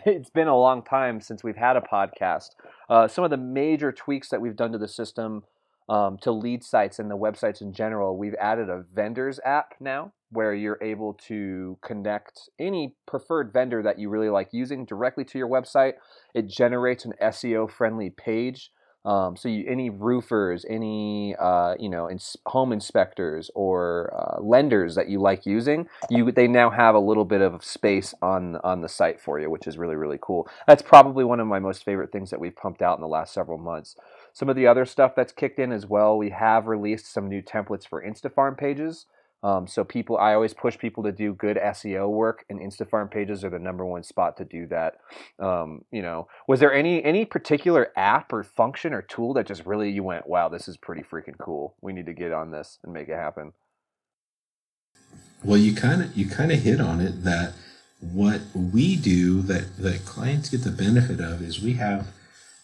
it's 0.05 0.29
been 0.29 0.47
a 0.47 0.57
long 0.57 0.83
time 0.83 1.21
since 1.21 1.43
we've 1.43 1.55
had 1.55 1.77
a 1.77 1.81
podcast. 1.81 2.49
Uh, 2.89 3.07
some 3.07 3.23
of 3.23 3.29
the 3.29 3.37
major 3.37 3.91
tweaks 3.91 4.29
that 4.29 4.41
we've 4.41 4.55
done 4.55 4.71
to 4.73 4.77
the 4.77 4.87
system 4.87 5.43
um, 5.91 6.17
to 6.19 6.31
lead 6.31 6.63
sites 6.63 6.99
and 6.99 7.11
the 7.11 7.17
websites 7.17 7.59
in 7.59 7.73
general, 7.73 8.17
we've 8.17 8.35
added 8.35 8.69
a 8.69 8.85
vendors 8.95 9.41
app 9.43 9.73
now 9.81 10.13
where 10.29 10.53
you're 10.53 10.79
able 10.81 11.13
to 11.27 11.77
connect 11.83 12.49
any 12.57 12.95
preferred 13.05 13.51
vendor 13.51 13.83
that 13.83 13.99
you 13.99 14.07
really 14.07 14.29
like 14.29 14.47
using 14.53 14.85
directly 14.85 15.25
to 15.25 15.37
your 15.37 15.49
website. 15.49 15.95
It 16.33 16.47
generates 16.47 17.03
an 17.03 17.11
SEO 17.21 17.69
friendly 17.69 18.09
page. 18.09 18.71
Um, 19.03 19.35
so 19.35 19.49
you, 19.49 19.65
any 19.67 19.89
roofers, 19.89 20.63
any 20.69 21.35
uh, 21.37 21.73
you 21.77 21.89
know 21.89 22.09
ins- 22.09 22.37
home 22.45 22.71
inspectors 22.71 23.49
or 23.55 24.13
uh, 24.15 24.41
lenders 24.41 24.93
that 24.95 25.09
you 25.09 25.19
like 25.19 25.45
using, 25.45 25.87
you 26.09 26.31
they 26.31 26.47
now 26.47 26.69
have 26.69 26.93
a 26.93 26.99
little 26.99 27.25
bit 27.25 27.41
of 27.41 27.65
space 27.65 28.13
on 28.21 28.57
on 28.57 28.81
the 28.81 28.87
site 28.87 29.19
for 29.19 29.39
you, 29.39 29.49
which 29.49 29.65
is 29.65 29.77
really 29.79 29.95
really 29.95 30.19
cool. 30.21 30.47
That's 30.67 30.83
probably 30.83 31.23
one 31.23 31.39
of 31.39 31.47
my 31.47 31.57
most 31.57 31.83
favorite 31.83 32.11
things 32.11 32.29
that 32.29 32.39
we've 32.39 32.55
pumped 32.55 32.83
out 32.83 32.95
in 32.95 33.01
the 33.01 33.07
last 33.07 33.33
several 33.33 33.57
months. 33.57 33.95
Some 34.33 34.49
of 34.49 34.55
the 34.55 34.67
other 34.67 34.85
stuff 34.85 35.13
that's 35.15 35.33
kicked 35.33 35.59
in 35.59 35.71
as 35.71 35.85
well, 35.85 36.17
we 36.17 36.29
have 36.29 36.67
released 36.67 37.11
some 37.11 37.27
new 37.27 37.41
templates 37.41 37.87
for 37.87 38.03
InstaFarm 38.03 38.57
pages. 38.57 39.05
Um, 39.43 39.65
so 39.65 39.83
people, 39.83 40.17
I 40.17 40.35
always 40.35 40.53
push 40.53 40.77
people 40.77 41.03
to 41.03 41.11
do 41.11 41.33
good 41.33 41.57
SEO 41.57 42.09
work, 42.09 42.45
and 42.49 42.59
InstaFarm 42.59 43.09
pages 43.09 43.43
are 43.43 43.49
the 43.49 43.57
number 43.57 43.83
one 43.83 44.03
spot 44.03 44.37
to 44.37 44.45
do 44.45 44.67
that. 44.67 44.97
Um, 45.39 45.83
you 45.91 46.03
know, 46.03 46.27
was 46.47 46.59
there 46.59 46.71
any 46.71 47.03
any 47.03 47.25
particular 47.25 47.91
app 47.95 48.31
or 48.31 48.43
function 48.43 48.93
or 48.93 49.01
tool 49.01 49.33
that 49.33 49.47
just 49.47 49.65
really 49.65 49.89
you 49.89 50.03
went, 50.03 50.27
wow, 50.27 50.47
this 50.47 50.67
is 50.67 50.77
pretty 50.77 51.01
freaking 51.01 51.37
cool. 51.39 51.75
We 51.81 51.91
need 51.91 52.05
to 52.05 52.13
get 52.13 52.31
on 52.31 52.51
this 52.51 52.77
and 52.83 52.93
make 52.93 53.09
it 53.09 53.15
happen. 53.15 53.53
Well, 55.43 55.57
you 55.57 55.73
kind 55.73 56.03
of 56.03 56.15
you 56.15 56.29
kind 56.29 56.51
of 56.51 56.59
hit 56.59 56.79
on 56.79 57.01
it 57.01 57.23
that 57.23 57.53
what 57.99 58.41
we 58.53 58.95
do 58.95 59.41
that 59.43 59.77
that 59.77 60.05
clients 60.05 60.49
get 60.49 60.63
the 60.63 60.71
benefit 60.71 61.19
of 61.19 61.41
is 61.41 61.61
we 61.61 61.73
have 61.73 62.07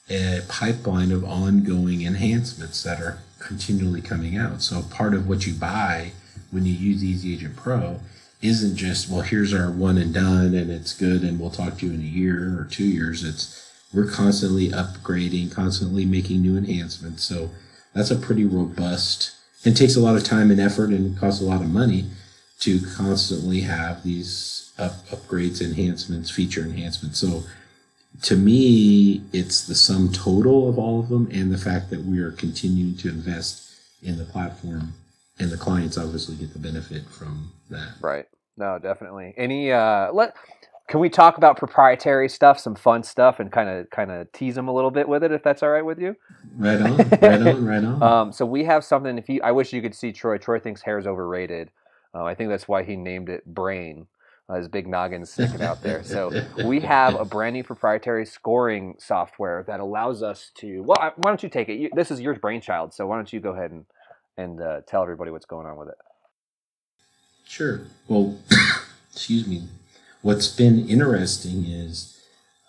a 0.09 0.41
pipeline 0.47 1.11
of 1.11 1.23
ongoing 1.23 2.03
enhancements 2.03 2.83
that 2.83 3.01
are 3.01 3.19
continually 3.39 4.01
coming 4.01 4.37
out. 4.37 4.61
So 4.61 4.81
part 4.83 5.13
of 5.13 5.27
what 5.27 5.45
you 5.45 5.53
buy 5.53 6.11
when 6.51 6.65
you 6.65 6.73
use 6.73 7.03
Easy 7.03 7.33
Agent 7.33 7.55
Pro 7.55 7.99
isn't 8.41 8.75
just, 8.75 9.09
well, 9.09 9.21
here's 9.21 9.53
our 9.53 9.69
one 9.71 9.97
and 9.97 10.13
done 10.13 10.53
and 10.53 10.71
it's 10.71 10.93
good 10.93 11.23
and 11.23 11.39
we'll 11.39 11.49
talk 11.49 11.77
to 11.77 11.87
you 11.87 11.93
in 11.93 12.01
a 12.01 12.03
year 12.03 12.59
or 12.59 12.65
two 12.65 12.85
years. 12.85 13.23
It's 13.23 13.63
we're 13.93 14.09
constantly 14.09 14.69
upgrading, 14.69 15.51
constantly 15.51 16.05
making 16.05 16.41
new 16.41 16.57
enhancements. 16.57 17.23
So 17.23 17.49
that's 17.93 18.11
a 18.11 18.15
pretty 18.15 18.45
robust 18.45 19.31
and 19.65 19.75
takes 19.75 19.95
a 19.95 20.01
lot 20.01 20.15
of 20.15 20.23
time 20.23 20.51
and 20.51 20.59
effort 20.59 20.89
and 20.89 21.17
costs 21.17 21.41
a 21.41 21.45
lot 21.45 21.61
of 21.61 21.69
money 21.69 22.05
to 22.59 22.79
constantly 22.95 23.61
have 23.61 24.03
these 24.03 24.71
up, 24.77 25.07
upgrades, 25.07 25.61
enhancements, 25.61 26.29
feature 26.29 26.61
enhancements. 26.61 27.19
So 27.19 27.43
to 28.23 28.35
me, 28.35 29.21
it's 29.33 29.67
the 29.67 29.75
sum 29.75 30.11
total 30.11 30.69
of 30.69 30.79
all 30.79 30.99
of 30.99 31.09
them 31.09 31.29
and 31.31 31.51
the 31.51 31.57
fact 31.57 31.89
that 31.91 32.03
we 32.03 32.19
are 32.19 32.31
continuing 32.31 32.95
to 32.97 33.09
invest 33.09 33.71
in 34.01 34.17
the 34.17 34.25
platform 34.25 34.93
and 35.39 35.51
the 35.51 35.57
clients 35.57 35.97
obviously 35.97 36.35
get 36.35 36.53
the 36.53 36.59
benefit 36.59 37.07
from 37.09 37.51
that. 37.69 37.93
Right. 38.01 38.25
No, 38.57 38.79
definitely. 38.79 39.33
Any 39.37 39.71
uh 39.71 40.11
let 40.11 40.35
can 40.87 41.01
we 41.01 41.09
talk 41.09 41.37
about 41.37 41.57
proprietary 41.57 42.29
stuff, 42.29 42.59
some 42.59 42.73
fun 42.75 43.03
stuff, 43.03 43.39
and 43.39 43.51
kind 43.51 43.69
of 43.69 43.89
kind 43.89 44.09
of 44.09 44.31
tease 44.31 44.55
them 44.55 44.69
a 44.69 44.73
little 44.73 44.91
bit 44.91 45.07
with 45.07 45.23
it, 45.23 45.31
if 45.33 45.43
that's 45.43 45.61
all 45.61 45.69
right 45.69 45.85
with 45.85 45.99
you? 45.99 46.15
Right 46.57 46.81
on, 46.81 46.97
right 47.21 47.41
on, 47.41 47.65
right 47.65 47.83
on. 47.83 48.03
um, 48.03 48.31
so 48.31 48.45
we 48.45 48.63
have 48.63 48.85
something. 48.85 49.17
If 49.17 49.27
you, 49.27 49.41
I 49.43 49.51
wish 49.51 49.73
you 49.73 49.81
could 49.81 49.93
see 49.93 50.13
Troy. 50.13 50.37
Troy 50.37 50.59
thinks 50.59 50.81
hair 50.81 50.97
is 50.97 51.05
overrated. 51.05 51.71
Uh, 52.15 52.23
I 52.23 52.35
think 52.35 52.49
that's 52.49 52.69
why 52.69 52.83
he 52.83 52.95
named 52.95 53.27
it 53.29 53.45
Brain. 53.45 54.07
Uh, 54.49 54.55
his 54.55 54.69
big 54.69 54.87
noggin's 54.87 55.29
sticking 55.29 55.61
out 55.61 55.81
there. 55.83 56.01
So 56.03 56.31
we 56.63 56.79
have 56.95 57.19
a 57.19 57.25
brand 57.25 57.53
new 57.55 57.65
proprietary 57.65 58.25
scoring 58.25 58.95
software 58.97 59.63
that 59.67 59.81
allows 59.81 60.23
us 60.23 60.51
to. 60.55 60.83
Well, 60.83 61.13
why 61.17 61.29
don't 61.29 61.43
you 61.43 61.49
take 61.49 61.67
it? 61.67 61.73
You, 61.73 61.89
this 61.93 62.11
is 62.11 62.21
your 62.21 62.33
brainchild, 62.35 62.93
so 62.93 63.05
why 63.07 63.17
don't 63.17 63.31
you 63.33 63.41
go 63.41 63.51
ahead 63.51 63.71
and 63.71 63.85
and 64.37 64.61
uh, 64.61 64.81
tell 64.87 65.01
everybody 65.01 65.31
what's 65.31 65.45
going 65.45 65.65
on 65.65 65.77
with 65.77 65.89
it? 65.89 65.97
Sure. 67.45 67.81
Well, 68.07 68.37
excuse 69.11 69.47
me. 69.47 69.63
What's 70.21 70.47
been 70.47 70.87
interesting 70.87 71.65
is, 71.65 72.21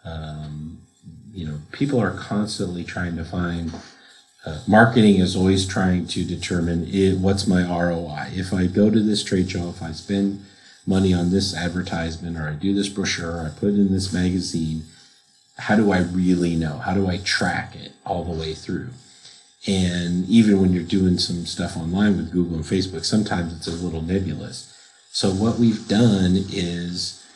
um, 0.05 0.81
you 1.33 1.47
know, 1.47 1.61
people 1.73 2.01
are 2.01 2.13
constantly 2.13 2.85
trying 2.85 3.17
to 3.17 3.25
find. 3.25 3.73
Uh, 4.47 4.61
marketing 4.67 5.17
is 5.17 5.37
always 5.37 5.67
trying 5.67 6.07
to 6.07 6.25
determine 6.25 6.87
it, 6.89 7.19
what's 7.19 7.47
my 7.47 7.63
ROI. 7.63 8.31
If 8.33 8.53
I 8.53 8.67
go 8.67 8.89
to 8.89 9.01
this 9.01 9.23
trade 9.23 9.51
show, 9.51 9.69
if 9.69 9.83
I 9.83 9.93
spend 9.93 10.45
money 10.87 11.13
on 11.13 11.31
this 11.31 11.55
advertisement, 11.55 12.37
or 12.37 12.49
I 12.49 12.53
do 12.53 12.75
this 12.75 12.89
brochure, 12.89 13.37
or 13.37 13.47
I 13.47 13.51
put 13.51 13.69
it 13.69 13.79
in 13.79 13.93
this 13.93 14.13
magazine, 14.13 14.85
how 15.59 15.77
do 15.77 15.93
I 15.93 15.99
really 15.99 16.55
know? 16.55 16.79
How 16.79 16.95
do 16.95 17.09
I 17.09 17.19
track 17.19 17.75
it 17.75 17.93
all 18.07 18.25
the 18.25 18.39
way 18.39 18.55
through? 18.55 18.91
And 19.67 20.27
even 20.29 20.61
when 20.61 20.73
you're 20.73 20.85
doing 20.85 21.19
some 21.19 21.45
stuff 21.45 21.77
online 21.77 22.17
with 22.17 22.33
Google 22.33 22.57
and 22.57 22.65
Facebook, 22.65 23.05
sometimes 23.05 23.53
it's 23.53 23.67
a 23.67 23.85
little 23.85 24.03
nebulous. 24.03 24.75
So 25.11 25.31
what 25.31 25.59
we've 25.59 25.89
done 25.89 26.37
is 26.53 27.27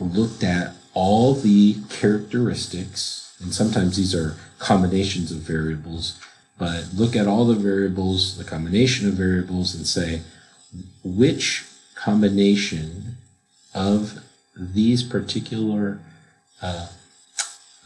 looked 0.00 0.42
at 0.42 0.74
all 0.92 1.34
the 1.34 1.76
characteristics, 1.88 3.36
and 3.40 3.54
sometimes 3.54 3.96
these 3.96 4.14
are 4.14 4.36
combinations 4.58 5.30
of 5.30 5.38
variables, 5.38 6.20
but 6.58 6.88
look 6.94 7.16
at 7.16 7.26
all 7.26 7.44
the 7.44 7.54
variables, 7.54 8.36
the 8.36 8.44
combination 8.44 9.08
of 9.08 9.14
variables, 9.14 9.74
and 9.74 9.86
say 9.86 10.22
which 11.04 11.64
combination 12.02 13.16
of 13.74 14.18
these 14.56 15.02
particular 15.02 15.98
uh, 16.60 16.88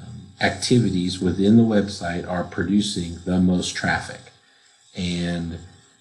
um, 0.00 0.20
activities 0.40 1.20
within 1.20 1.56
the 1.56 1.62
website 1.62 2.28
are 2.28 2.44
producing 2.44 3.18
the 3.24 3.38
most 3.38 3.74
traffic. 3.76 4.20
And 4.96 5.58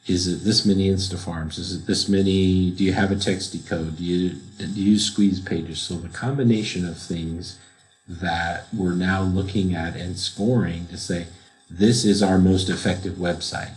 is 0.07 0.27
it 0.27 0.45
this 0.45 0.65
many 0.65 0.89
Instafarms? 0.89 1.57
Is 1.57 1.75
it 1.75 1.87
this 1.87 2.07
many? 2.07 2.71
Do 2.71 2.83
you 2.83 2.93
have 2.93 3.11
a 3.11 3.15
text 3.15 3.51
decode? 3.51 3.97
Do 3.97 4.03
you, 4.03 4.29
do 4.57 4.81
you 4.81 4.97
squeeze 4.97 5.39
pages? 5.39 5.79
So 5.79 5.95
the 5.95 6.09
combination 6.09 6.87
of 6.87 6.97
things 6.97 7.59
that 8.07 8.67
we're 8.73 8.93
now 8.93 9.23
looking 9.23 9.75
at 9.75 9.95
and 9.95 10.17
scoring 10.17 10.87
to 10.87 10.97
say, 10.97 11.27
this 11.69 12.05
is 12.05 12.21
our 12.21 12.37
most 12.37 12.69
effective 12.69 13.15
website. 13.15 13.73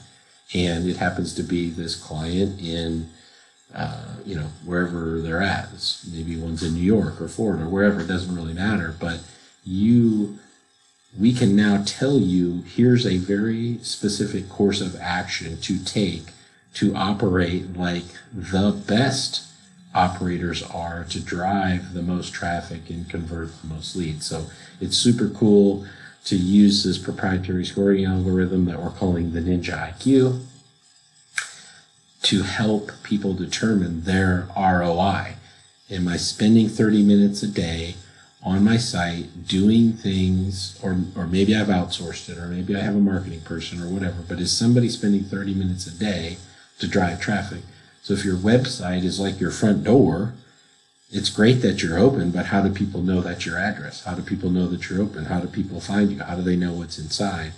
And 0.54 0.88
it 0.88 0.99
happens 0.99 1.35
to 1.35 1.42
be 1.42 1.71
this 1.71 1.95
client 1.95 2.61
in, 2.61 3.09
uh, 3.75 4.05
you 4.25 4.35
know, 4.35 4.49
wherever 4.65 5.21
they're 5.21 5.43
at. 5.43 5.69
It's 5.75 6.07
maybe 6.11 6.37
one's 6.37 6.63
in 6.63 6.75
New 6.75 6.81
York 6.81 7.21
or 7.21 7.29
Florida 7.29 7.65
or 7.65 7.69
wherever. 7.69 8.01
It 8.01 8.09
doesn't 8.09 8.35
really 8.35 8.55
matter. 8.55 8.95
But 8.99 9.21
you 9.65 10.39
we 11.19 11.33
can 11.33 11.57
now 11.57 11.83
tell 11.87 12.19
you 12.19 12.63
here's 12.67 13.07
a 13.07 13.17
very 13.17 13.79
specific 13.79 14.49
course 14.49 14.81
of 14.81 14.97
action 15.01 15.59
to 15.61 15.83
take 15.85 16.25
to 16.75 16.95
operate 16.95 17.77
like 17.77 18.05
the 18.33 18.71
best 18.87 19.45
operators 19.95 20.63
are 20.63 21.05
to 21.05 21.21
drive 21.21 21.95
the 21.95 22.03
most 22.03 22.33
traffic 22.33 22.91
and 22.91 23.09
convert 23.09 23.51
the 23.63 23.69
most 23.69 23.97
leads. 23.97 24.27
So 24.27 24.47
it's 24.81 24.97
super 24.97 25.29
cool 25.31 25.87
to 26.27 26.37
use 26.37 26.85
this 26.85 26.99
proprietary 26.99 27.65
scoring 27.65 28.05
algorithm 28.05 28.67
that 28.67 28.81
we're 28.81 28.91
calling 28.91 29.33
the 29.33 29.41
Ninja 29.41 29.93
IQ 29.93 30.45
to 32.28 32.42
help 32.42 32.92
people 33.02 33.32
determine 33.32 34.02
their 34.02 34.47
ROI. 34.54 35.32
Am 35.90 36.06
I 36.06 36.18
spending 36.18 36.68
30 36.68 37.02
minutes 37.02 37.42
a 37.42 37.49
day 37.49 37.94
on 38.42 38.62
my 38.62 38.76
site 38.76 39.49
doing 39.49 39.94
things, 39.94 40.78
or, 40.82 40.99
or 41.16 41.26
maybe 41.26 41.56
I've 41.56 41.68
outsourced 41.68 42.28
it, 42.28 42.37
or 42.37 42.49
maybe 42.49 42.76
I 42.76 42.80
have 42.80 42.94
a 42.94 43.00
marketing 43.00 43.40
person 43.40 43.82
or 43.82 43.88
whatever, 43.88 44.23
but 44.28 44.40
is 44.40 44.54
somebody 44.54 44.90
spending 44.90 45.25
30 45.25 45.54
minutes 45.54 45.87
a 45.87 45.99
day 45.99 46.37
to 46.80 46.87
drive 46.87 47.18
traffic? 47.18 47.62
So 48.02 48.12
if 48.12 48.26
your 48.26 48.37
website 48.37 49.04
is 49.04 49.18
like 49.18 49.40
your 49.40 49.50
front 49.50 49.82
door, 49.82 50.35
it's 51.11 51.30
great 51.30 51.62
that 51.62 51.82
you're 51.82 51.99
open, 51.99 52.30
but 52.30 52.44
how 52.44 52.61
do 52.61 52.70
people 52.70 53.00
know 53.00 53.23
that's 53.23 53.47
your 53.47 53.56
address? 53.56 54.04
How 54.04 54.12
do 54.14 54.20
people 54.20 54.50
know 54.50 54.68
that 54.68 54.90
you're 54.90 55.00
open? 55.00 55.25
How 55.25 55.40
do 55.40 55.49
people 55.49 55.80
find 55.80 56.12
you? 56.12 56.18
How 56.18 56.35
do 56.35 56.42
they 56.42 56.56
know 56.56 56.75
what's 56.75 56.99
inside? 56.99 57.52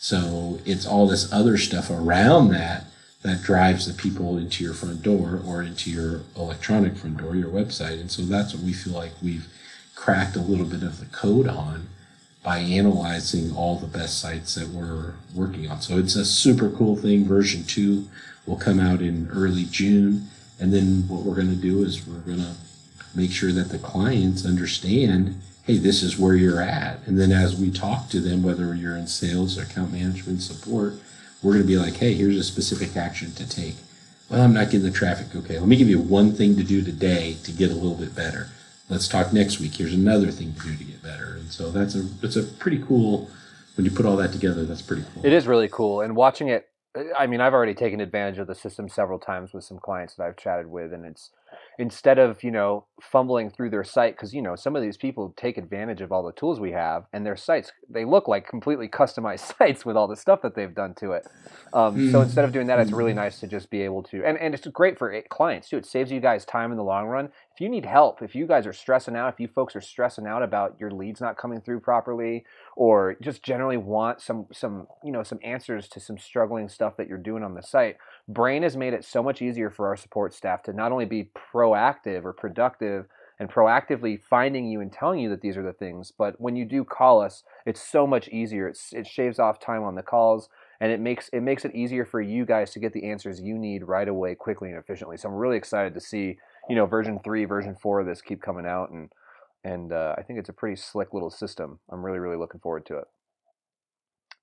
So 0.00 0.58
it's 0.64 0.86
all 0.86 1.06
this 1.06 1.32
other 1.32 1.56
stuff 1.56 1.88
around 1.88 2.48
that 2.48 2.87
that 3.22 3.42
drives 3.42 3.86
the 3.86 4.00
people 4.00 4.38
into 4.38 4.62
your 4.62 4.74
front 4.74 5.02
door 5.02 5.42
or 5.46 5.62
into 5.62 5.90
your 5.90 6.22
electronic 6.36 6.96
front 6.96 7.16
door, 7.16 7.34
your 7.34 7.50
website. 7.50 8.00
And 8.00 8.10
so 8.10 8.22
that's 8.22 8.54
what 8.54 8.62
we 8.62 8.72
feel 8.72 8.94
like 8.94 9.12
we've 9.22 9.48
cracked 9.94 10.36
a 10.36 10.40
little 10.40 10.66
bit 10.66 10.82
of 10.82 11.00
the 11.00 11.06
code 11.06 11.48
on 11.48 11.88
by 12.44 12.58
analyzing 12.58 13.54
all 13.54 13.76
the 13.76 13.86
best 13.86 14.20
sites 14.20 14.54
that 14.54 14.68
we're 14.68 15.14
working 15.34 15.68
on. 15.68 15.80
So 15.80 15.98
it's 15.98 16.14
a 16.14 16.24
super 16.24 16.70
cool 16.70 16.96
thing. 16.96 17.24
Version 17.24 17.64
two 17.64 18.06
will 18.46 18.56
come 18.56 18.78
out 18.78 19.02
in 19.02 19.28
early 19.32 19.64
June. 19.64 20.28
And 20.60 20.72
then 20.72 21.08
what 21.08 21.22
we're 21.22 21.34
going 21.34 21.50
to 21.50 21.56
do 21.56 21.82
is 21.82 22.06
we're 22.06 22.20
going 22.20 22.38
to 22.38 22.54
make 23.14 23.32
sure 23.32 23.52
that 23.52 23.70
the 23.70 23.78
clients 23.78 24.46
understand 24.46 25.40
hey, 25.68 25.76
this 25.76 26.02
is 26.02 26.18
where 26.18 26.34
you're 26.34 26.62
at. 26.62 26.98
And 27.06 27.20
then 27.20 27.30
as 27.30 27.54
we 27.54 27.70
talk 27.70 28.08
to 28.08 28.20
them, 28.20 28.42
whether 28.42 28.74
you're 28.74 28.96
in 28.96 29.06
sales, 29.06 29.58
or 29.58 29.64
account 29.64 29.92
management, 29.92 30.40
support, 30.40 30.94
we're 31.42 31.52
going 31.52 31.62
to 31.62 31.68
be 31.68 31.76
like, 31.76 31.96
hey, 31.96 32.14
here's 32.14 32.36
a 32.36 32.44
specific 32.44 32.96
action 32.96 33.32
to 33.32 33.48
take. 33.48 33.76
Well, 34.28 34.42
I'm 34.42 34.52
not 34.52 34.66
getting 34.66 34.82
the 34.82 34.90
traffic. 34.90 35.34
Okay, 35.34 35.58
let 35.58 35.68
me 35.68 35.76
give 35.76 35.88
you 35.88 36.00
one 36.00 36.32
thing 36.32 36.56
to 36.56 36.62
do 36.62 36.82
today 36.82 37.36
to 37.44 37.52
get 37.52 37.70
a 37.70 37.74
little 37.74 37.94
bit 37.94 38.14
better. 38.14 38.48
Let's 38.88 39.08
talk 39.08 39.32
next 39.32 39.60
week. 39.60 39.74
Here's 39.74 39.94
another 39.94 40.30
thing 40.30 40.54
to 40.54 40.60
do 40.60 40.76
to 40.76 40.84
get 40.84 41.02
better. 41.02 41.36
And 41.36 41.50
so 41.50 41.70
that's 41.70 41.94
a 41.94 42.06
it's 42.22 42.36
a 42.36 42.42
pretty 42.42 42.82
cool 42.82 43.30
when 43.76 43.84
you 43.84 43.90
put 43.90 44.06
all 44.06 44.16
that 44.16 44.32
together. 44.32 44.64
That's 44.64 44.82
pretty 44.82 45.04
cool. 45.14 45.24
It 45.24 45.32
is 45.32 45.46
really 45.46 45.68
cool, 45.68 46.00
and 46.00 46.16
watching 46.16 46.48
it. 46.48 46.68
I 47.16 47.26
mean, 47.26 47.40
I've 47.40 47.54
already 47.54 47.74
taken 47.74 48.00
advantage 48.00 48.38
of 48.38 48.46
the 48.46 48.54
system 48.54 48.88
several 48.88 49.18
times 49.18 49.52
with 49.52 49.64
some 49.64 49.78
clients 49.78 50.14
that 50.14 50.24
I've 50.24 50.36
chatted 50.36 50.66
with, 50.66 50.92
and 50.92 51.04
it's 51.04 51.30
instead 51.78 52.18
of 52.18 52.42
you 52.42 52.50
know 52.50 52.84
fumbling 53.00 53.50
through 53.50 53.70
their 53.70 53.84
site 53.84 54.16
because 54.16 54.34
you 54.34 54.42
know 54.42 54.56
some 54.56 54.74
of 54.74 54.82
these 54.82 54.96
people 54.96 55.32
take 55.36 55.56
advantage 55.56 56.00
of 56.00 56.10
all 56.10 56.24
the 56.24 56.32
tools 56.32 56.58
we 56.58 56.72
have 56.72 57.04
and 57.12 57.24
their 57.24 57.36
sites 57.36 57.72
they 57.88 58.04
look 58.04 58.26
like 58.26 58.48
completely 58.48 58.88
customized 58.88 59.54
sites 59.58 59.86
with 59.86 59.96
all 59.96 60.08
the 60.08 60.16
stuff 60.16 60.42
that 60.42 60.54
they've 60.54 60.74
done 60.74 60.94
to 60.94 61.12
it 61.12 61.26
um, 61.72 61.96
mm. 61.96 62.10
so 62.10 62.20
instead 62.20 62.44
of 62.44 62.52
doing 62.52 62.66
that 62.66 62.80
it's 62.80 62.90
really 62.90 63.12
mm-hmm. 63.12 63.20
nice 63.20 63.38
to 63.38 63.46
just 63.46 63.70
be 63.70 63.82
able 63.82 64.02
to 64.02 64.24
and, 64.24 64.36
and 64.38 64.54
it's 64.54 64.66
great 64.68 64.98
for 64.98 65.22
clients 65.28 65.68
too 65.68 65.76
it 65.76 65.86
saves 65.86 66.10
you 66.10 66.20
guys 66.20 66.44
time 66.44 66.72
in 66.72 66.76
the 66.76 66.84
long 66.84 67.06
run 67.06 67.26
if 67.54 67.60
you 67.60 67.68
need 67.68 67.86
help 67.86 68.22
if 68.22 68.34
you 68.34 68.46
guys 68.46 68.66
are 68.66 68.72
stressing 68.72 69.14
out 69.14 69.32
if 69.32 69.38
you 69.38 69.46
folks 69.46 69.76
are 69.76 69.80
stressing 69.80 70.26
out 70.26 70.42
about 70.42 70.76
your 70.80 70.90
leads 70.90 71.20
not 71.20 71.36
coming 71.36 71.60
through 71.60 71.78
properly 71.78 72.44
or 72.78 73.16
just 73.20 73.42
generally 73.42 73.76
want 73.76 74.20
some 74.20 74.46
some 74.52 74.86
you 75.04 75.10
know 75.10 75.24
some 75.24 75.40
answers 75.42 75.88
to 75.88 75.98
some 75.98 76.16
struggling 76.16 76.68
stuff 76.68 76.96
that 76.96 77.08
you're 77.08 77.18
doing 77.18 77.42
on 77.42 77.54
the 77.54 77.62
site 77.62 77.96
Brain 78.28 78.62
has 78.62 78.76
made 78.76 78.94
it 78.94 79.04
so 79.04 79.20
much 79.20 79.42
easier 79.42 79.68
for 79.68 79.88
our 79.88 79.96
support 79.96 80.32
staff 80.32 80.62
to 80.62 80.72
not 80.72 80.92
only 80.92 81.04
be 81.04 81.30
proactive 81.52 82.24
or 82.24 82.32
productive 82.32 83.06
and 83.40 83.50
proactively 83.50 84.20
finding 84.30 84.66
you 84.66 84.80
and 84.80 84.92
telling 84.92 85.18
you 85.18 85.28
that 85.30 85.40
these 85.40 85.56
are 85.56 85.62
the 85.62 85.72
things, 85.72 86.12
but 86.16 86.40
when 86.40 86.56
you 86.56 86.64
do 86.64 86.84
call 86.84 87.20
us, 87.20 87.44
it's 87.66 87.80
so 87.80 88.04
much 88.06 88.28
easier. 88.28 88.66
It's, 88.66 88.92
it 88.92 89.06
shaves 89.06 89.38
off 89.38 89.60
time 89.60 89.84
on 89.84 89.94
the 89.94 90.02
calls 90.02 90.48
and 90.80 90.92
it 90.92 91.00
makes 91.00 91.28
it 91.32 91.40
makes 91.40 91.64
it 91.64 91.74
easier 91.74 92.04
for 92.04 92.20
you 92.20 92.44
guys 92.44 92.70
to 92.72 92.78
get 92.78 92.92
the 92.92 93.10
answers 93.10 93.40
you 93.40 93.58
need 93.58 93.82
right 93.82 94.08
away, 94.08 94.34
quickly 94.34 94.68
and 94.68 94.78
efficiently. 94.78 95.16
So 95.16 95.28
I'm 95.28 95.34
really 95.34 95.56
excited 95.56 95.94
to 95.94 96.00
see 96.00 96.38
you 96.68 96.76
know 96.76 96.86
version 96.86 97.18
three, 97.24 97.44
version 97.44 97.74
four 97.74 97.98
of 97.98 98.06
this 98.06 98.22
keep 98.22 98.40
coming 98.40 98.66
out, 98.66 98.90
and 98.90 99.10
and 99.64 99.92
uh, 99.92 100.14
I 100.16 100.22
think 100.22 100.38
it's 100.38 100.48
a 100.48 100.52
pretty 100.52 100.76
slick 100.76 101.12
little 101.12 101.30
system. 101.30 101.80
I'm 101.90 102.04
really 102.04 102.18
really 102.18 102.36
looking 102.36 102.60
forward 102.60 102.86
to 102.86 102.98
it. 102.98 103.04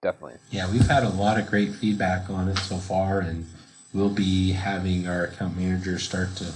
Definitely. 0.01 0.37
Yeah, 0.51 0.71
we've 0.71 0.87
had 0.87 1.03
a 1.03 1.09
lot 1.09 1.39
of 1.39 1.47
great 1.47 1.73
feedback 1.73 2.29
on 2.29 2.47
it 2.47 2.57
so 2.59 2.77
far, 2.77 3.19
and 3.19 3.45
we'll 3.93 4.13
be 4.13 4.51
having 4.51 5.07
our 5.07 5.23
account 5.23 5.57
managers 5.57 6.03
start 6.03 6.35
to 6.37 6.53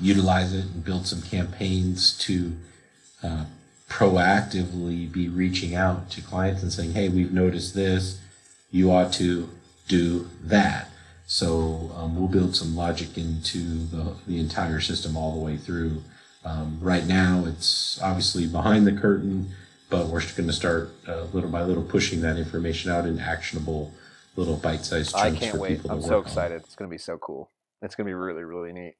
utilize 0.00 0.52
it 0.52 0.64
and 0.64 0.84
build 0.84 1.06
some 1.06 1.22
campaigns 1.22 2.16
to 2.18 2.52
uh, 3.22 3.44
proactively 3.88 5.10
be 5.10 5.28
reaching 5.28 5.74
out 5.74 6.10
to 6.10 6.20
clients 6.20 6.62
and 6.62 6.72
saying, 6.72 6.92
hey, 6.92 7.08
we've 7.08 7.32
noticed 7.32 7.74
this. 7.74 8.20
You 8.70 8.90
ought 8.90 9.12
to 9.14 9.48
do 9.88 10.28
that. 10.44 10.90
So 11.26 11.90
um, 11.96 12.16
we'll 12.16 12.28
build 12.28 12.54
some 12.56 12.76
logic 12.76 13.18
into 13.18 13.86
the, 13.86 14.14
the 14.26 14.38
entire 14.38 14.80
system 14.80 15.16
all 15.16 15.32
the 15.32 15.44
way 15.44 15.56
through. 15.56 16.02
Um, 16.44 16.78
right 16.80 17.06
now, 17.06 17.44
it's 17.46 18.00
obviously 18.02 18.46
behind 18.46 18.86
the 18.86 18.92
curtain, 18.92 19.50
but 19.90 20.06
we're 20.06 20.20
going 20.20 20.46
to 20.46 20.52
start 20.52 20.90
uh, 21.06 21.24
little 21.32 21.50
by 21.50 21.62
little 21.62 21.82
pushing 21.82 22.20
that 22.22 22.36
information 22.36 22.90
out 22.90 23.06
in 23.06 23.18
actionable 23.18 23.92
little 24.36 24.56
bite-sized 24.56 25.12
chunks 25.12 25.36
I 25.36 25.38
can't 25.38 25.52
for 25.52 25.60
wait. 25.60 25.76
people 25.76 25.90
I'm 25.90 26.02
so 26.02 26.18
excited. 26.18 26.54
On. 26.54 26.60
It's 26.60 26.76
going 26.76 26.88
to 26.88 26.94
be 26.94 26.98
so 26.98 27.18
cool. 27.18 27.50
It's 27.82 27.94
going 27.94 28.06
to 28.06 28.10
be 28.10 28.14
really, 28.14 28.44
really 28.44 28.72
neat. 28.72 28.94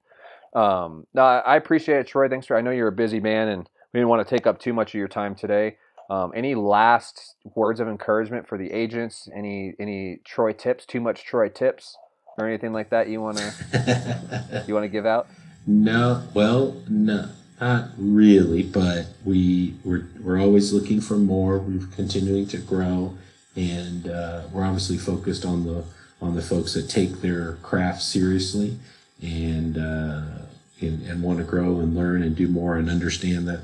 Um, 0.55 1.07
no, 1.15 1.23
I 1.23 1.57
appreciate 1.57 2.01
it, 2.01 2.07
Troy. 2.07 2.29
Thanks 2.29 2.47
for. 2.47 2.57
I 2.57 2.61
know 2.61 2.71
you're 2.71 2.89
a 2.89 2.93
busy 2.93 3.21
man, 3.21 3.49
and 3.49 3.69
we 3.93 4.01
didn't 4.01 4.09
want 4.09 4.27
to 4.27 4.35
take 4.35 4.47
up 4.47 4.59
too 4.59 4.73
much 4.73 4.91
of 4.91 4.95
your 4.95 5.09
time 5.09 5.35
today. 5.35 5.77
Um, 6.11 6.33
any 6.35 6.55
last 6.55 7.35
words 7.55 7.81
of 7.81 7.89
encouragement 7.89 8.49
for 8.49 8.57
the 8.57 8.73
agents? 8.73 9.29
Any 9.35 9.75
any 9.79 10.21
Troy 10.25 10.53
tips? 10.53 10.87
Too 10.87 11.01
much 11.01 11.25
Troy 11.25 11.51
tips 11.51 11.97
or 12.39 12.47
anything 12.47 12.73
like 12.73 12.91
that 12.91 13.09
you 13.09 13.21
want 13.21 13.37
to 13.39 14.65
you 14.67 14.73
want 14.73 14.85
to 14.85 14.89
give 14.89 15.05
out? 15.05 15.29
No, 15.69 16.23
well, 16.33 16.77
no, 16.89 17.29
not 17.61 17.91
really. 17.99 18.63
But 18.63 19.07
we 19.25 19.75
we're 19.85 20.07
we're 20.21 20.41
always 20.41 20.73
looking 20.73 21.01
for 21.01 21.17
more. 21.17 21.59
We're 21.59 21.87
continuing 21.89 22.47
to 22.49 22.57
grow 22.57 23.17
and 23.55 24.09
uh, 24.09 24.43
we're 24.53 24.65
obviously 24.65 24.97
focused 24.99 25.45
on 25.45 25.65
the 25.65 25.85
on 26.23 26.35
the 26.35 26.43
folks 26.43 26.75
that 26.75 26.89
take 26.89 27.21
their 27.21 27.55
craft 27.55 28.03
seriously 28.03 28.79
and 29.21 29.77
uh, 29.77 30.23
and, 30.81 31.03
and 31.07 31.23
want 31.23 31.39
to 31.39 31.45
grow 31.45 31.81
and 31.81 31.95
learn 31.95 32.23
and 32.23 32.37
do 32.37 32.49
more 32.49 32.77
and 32.77 32.89
understand 32.89 33.49
that 33.49 33.61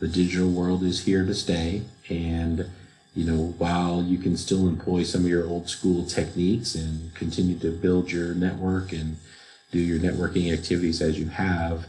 the 0.00 0.08
digital 0.08 0.50
world 0.50 0.82
is 0.82 1.04
here 1.04 1.24
to 1.24 1.34
stay 1.34 1.82
and 2.08 2.70
you 3.14 3.24
know 3.24 3.54
while 3.58 4.02
you 4.02 4.18
can 4.18 4.36
still 4.36 4.68
employ 4.68 5.02
some 5.02 5.22
of 5.22 5.28
your 5.28 5.46
old 5.46 5.68
school 5.68 6.04
techniques 6.04 6.74
and 6.74 7.14
continue 7.14 7.58
to 7.58 7.70
build 7.70 8.12
your 8.12 8.34
network 8.34 8.92
and 8.92 9.16
do 9.70 9.78
your 9.78 9.98
networking 9.98 10.52
activities 10.52 11.00
as 11.02 11.18
you 11.18 11.28
have 11.28 11.86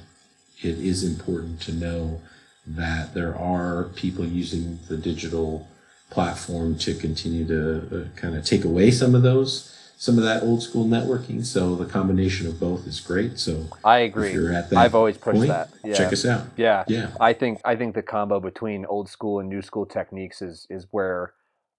it 0.61 0.77
is 0.77 1.03
important 1.03 1.61
to 1.61 1.71
know 1.71 2.21
that 2.67 3.13
there 3.13 3.35
are 3.35 3.85
people 3.95 4.25
using 4.25 4.79
the 4.87 4.97
digital 4.97 5.67
platform 6.09 6.77
to 6.77 6.93
continue 6.93 7.45
to 7.47 8.01
uh, 8.01 8.19
kind 8.19 8.35
of 8.35 8.43
take 8.43 8.65
away 8.65 8.91
some 8.91 9.15
of 9.15 9.21
those 9.21 9.75
some 9.99 10.17
of 10.17 10.23
that 10.23 10.41
old 10.43 10.63
school 10.63 10.85
networking. 10.85 11.45
So 11.45 11.75
the 11.75 11.85
combination 11.85 12.47
of 12.47 12.57
both 12.57 12.87
is 12.87 13.01
great. 13.01 13.37
So 13.37 13.65
I 13.83 13.99
agree. 13.99 14.31
you're 14.31 14.53
at 14.53 14.69
that 14.69 14.77
I've 14.77 14.95
always 14.95 15.17
pushed 15.17 15.39
point, 15.39 15.49
that. 15.49 15.71
Yeah. 15.83 15.93
Check 15.93 16.13
us 16.13 16.25
out. 16.25 16.45
Yeah. 16.55 16.85
Yeah. 16.87 17.11
I 17.19 17.33
think 17.33 17.59
I 17.65 17.75
think 17.75 17.95
the 17.95 18.01
combo 18.01 18.39
between 18.39 18.85
old 18.85 19.09
school 19.09 19.39
and 19.41 19.49
new 19.49 19.61
school 19.61 19.85
techniques 19.85 20.41
is 20.41 20.65
is 20.69 20.87
where 20.91 21.33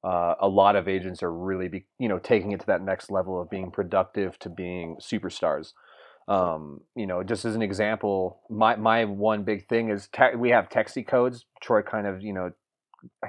uh, 0.05 0.35
a 0.39 0.49
lot 0.49 0.77
of 0.77 0.87
agents 0.87 1.23
are 1.23 1.33
really 1.33 1.69
be, 1.69 1.87
you 1.99 2.09
know 2.09 2.19
taking 2.19 2.53
it 2.53 2.61
to 2.61 2.67
that 2.67 2.83
next 2.83 3.11
level 3.11 3.41
of 3.41 3.49
being 3.49 3.71
productive 3.71 4.39
to 4.41 4.51
being 4.51 4.97
superstars. 4.97 5.73
Um, 6.31 6.83
you 6.95 7.09
know, 7.09 7.25
just 7.25 7.45
as 7.45 7.57
an 7.57 7.63
example, 7.63 8.41
my 8.49 8.77
my 8.77 9.05
one 9.05 9.43
big 9.43 9.69
thing 9.69 9.91
is 9.91 10.09
te- 10.13 10.37
we 10.37 10.51
have 10.51 10.69
Texi 10.69 11.05
codes. 11.05 11.45
Troy 11.61 11.83
kind 11.83 12.07
of 12.07 12.23
you 12.23 12.33
know 12.33 12.53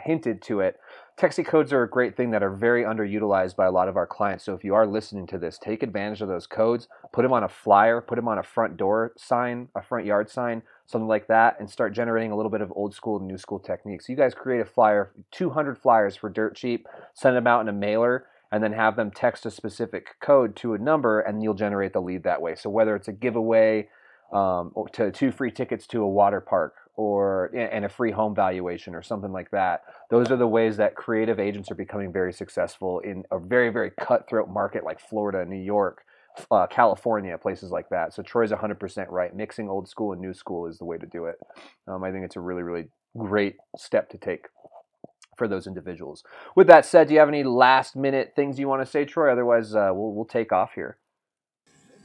hinted 0.03 0.41
to 0.43 0.59
it. 0.59 0.79
Texi 1.19 1.45
codes 1.45 1.73
are 1.73 1.81
a 1.81 1.89
great 1.89 2.15
thing 2.15 2.29
that 2.31 2.43
are 2.43 2.53
very 2.53 2.83
underutilized 2.83 3.55
by 3.55 3.65
a 3.65 3.71
lot 3.71 3.87
of 3.87 3.97
our 3.97 4.05
clients. 4.05 4.43
So 4.43 4.53
if 4.53 4.63
you 4.63 4.75
are 4.75 4.85
listening 4.85 5.25
to 5.27 5.39
this, 5.39 5.57
take 5.57 5.81
advantage 5.81 6.21
of 6.21 6.27
those 6.27 6.45
codes, 6.45 6.87
put 7.11 7.23
them 7.23 7.33
on 7.33 7.43
a 7.43 7.49
flyer, 7.49 8.01
put 8.01 8.15
them 8.15 8.27
on 8.27 8.37
a 8.37 8.43
front 8.43 8.77
door 8.77 9.13
sign, 9.17 9.69
a 9.75 9.81
front 9.81 10.05
yard 10.05 10.29
sign, 10.29 10.61
something 10.85 11.07
like 11.07 11.27
that, 11.27 11.57
and 11.59 11.69
start 11.69 11.93
generating 11.93 12.31
a 12.31 12.35
little 12.35 12.51
bit 12.51 12.61
of 12.61 12.71
old 12.75 12.93
school 12.93 13.17
and 13.17 13.27
new 13.27 13.37
school 13.37 13.59
techniques. 13.59 14.09
You 14.09 14.15
guys 14.15 14.35
create 14.35 14.61
a 14.61 14.65
flyer, 14.65 15.11
200 15.31 15.77
flyers 15.77 16.15
for 16.15 16.29
dirt 16.29 16.55
cheap, 16.55 16.87
send 17.15 17.35
them 17.35 17.47
out 17.47 17.61
in 17.61 17.69
a 17.69 17.73
mailer, 17.73 18.25
and 18.51 18.63
then 18.63 18.73
have 18.73 18.95
them 18.95 19.11
text 19.11 19.45
a 19.45 19.51
specific 19.51 20.15
code 20.19 20.55
to 20.57 20.73
a 20.73 20.77
number, 20.77 21.19
and 21.19 21.41
you'll 21.41 21.53
generate 21.53 21.93
the 21.93 22.01
lead 22.01 22.23
that 22.23 22.41
way. 22.41 22.55
So 22.55 22.69
whether 22.69 22.95
it's 22.95 23.07
a 23.07 23.13
giveaway 23.13 23.87
um, 24.33 24.73
to 24.93 25.11
two 25.11 25.31
free 25.31 25.51
tickets 25.51 25.85
to 25.87 26.01
a 26.01 26.07
water 26.07 26.39
park 26.39 26.75
or 26.95 27.45
and 27.55 27.85
a 27.85 27.89
free 27.89 28.11
home 28.11 28.35
valuation 28.35 28.95
or 28.95 29.01
something 29.01 29.31
like 29.31 29.51
that. 29.51 29.81
Those 30.09 30.31
are 30.31 30.37
the 30.37 30.47
ways 30.47 30.77
that 30.77 30.95
creative 30.95 31.39
agents 31.39 31.71
are 31.71 31.75
becoming 31.75 32.11
very 32.11 32.33
successful 32.33 32.99
in 32.99 33.23
a 33.31 33.39
very 33.39 33.69
very 33.69 33.91
cutthroat 33.99 34.49
market 34.49 34.83
like 34.83 34.99
Florida, 34.99 35.45
New 35.45 35.61
York, 35.61 36.03
uh, 36.49 36.67
California, 36.67 37.37
places 37.37 37.71
like 37.71 37.89
that. 37.89 38.13
So 38.13 38.23
Troy's 38.23 38.51
100% 38.51 39.09
right. 39.09 39.35
Mixing 39.35 39.69
old 39.69 39.87
school 39.87 40.11
and 40.13 40.21
new 40.21 40.33
school 40.33 40.67
is 40.67 40.77
the 40.77 40.85
way 40.85 40.97
to 40.97 41.05
do 41.05 41.25
it. 41.25 41.39
Um, 41.87 42.03
I 42.03 42.11
think 42.11 42.25
it's 42.25 42.35
a 42.35 42.41
really 42.41 42.63
really 42.63 42.87
great 43.17 43.55
step 43.77 44.09
to 44.09 44.17
take 44.17 44.47
for 45.41 45.47
those 45.47 45.65
individuals. 45.65 46.23
With 46.55 46.67
that 46.67 46.85
said, 46.85 47.07
do 47.07 47.15
you 47.15 47.19
have 47.19 47.27
any 47.27 47.41
last 47.43 47.95
minute 47.95 48.33
things 48.35 48.59
you 48.59 48.67
want 48.67 48.83
to 48.83 48.85
say, 48.85 49.05
Troy? 49.05 49.31
Otherwise, 49.31 49.73
uh, 49.73 49.89
we'll 49.91 50.13
we'll 50.13 50.25
take 50.25 50.51
off 50.51 50.73
here. 50.75 50.97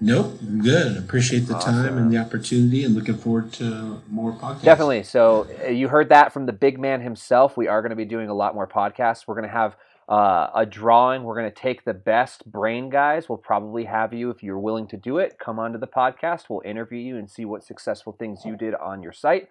Nope, 0.01 0.39
I'm 0.41 0.63
good. 0.63 0.97
Appreciate 0.97 1.41
the 1.41 1.57
awesome. 1.57 1.75
time 1.75 1.99
and 1.99 2.11
the 2.11 2.17
opportunity, 2.17 2.83
and 2.83 2.95
looking 2.95 3.19
forward 3.19 3.53
to 3.55 4.01
more 4.09 4.33
podcasts. 4.33 4.63
Definitely. 4.63 5.03
So 5.03 5.47
uh, 5.63 5.69
you 5.69 5.89
heard 5.89 6.09
that 6.09 6.33
from 6.33 6.47
the 6.47 6.55
big 6.55 6.79
man 6.79 7.03
himself. 7.03 7.59
We 7.59 7.69
are 7.69 7.83
going 7.83 7.91
to 7.91 7.97
be 7.97 8.07
doing 8.07 8.31
a 8.31 8.35
lot 8.35 8.55
more 8.55 8.67
podcasts. 8.67 9.25
We're 9.27 9.35
going 9.35 9.49
to 9.49 9.55
have 9.55 9.77
uh, 10.09 10.49
a 10.55 10.65
drawing. 10.65 11.25
We're 11.25 11.39
going 11.39 11.53
to 11.53 11.61
take 11.61 11.85
the 11.85 11.93
best 11.93 12.51
brain 12.51 12.89
guys. 12.89 13.29
We'll 13.29 13.37
probably 13.37 13.85
have 13.85 14.15
you, 14.15 14.31
if 14.31 14.43
you're 14.43 14.59
willing 14.59 14.87
to 14.89 14.97
do 14.97 15.19
it, 15.19 15.39
come 15.39 15.59
onto 15.59 15.79
the 15.79 15.87
podcast. 15.87 16.45
We'll 16.49 16.63
interview 16.65 17.01
you 17.01 17.19
and 17.19 17.29
see 17.31 17.45
what 17.45 17.65
successful 17.65 18.17
things 18.19 18.47
you 18.47 18.57
did 18.57 18.75
on 18.75 19.03
your 19.03 19.13
site. 19.13 19.49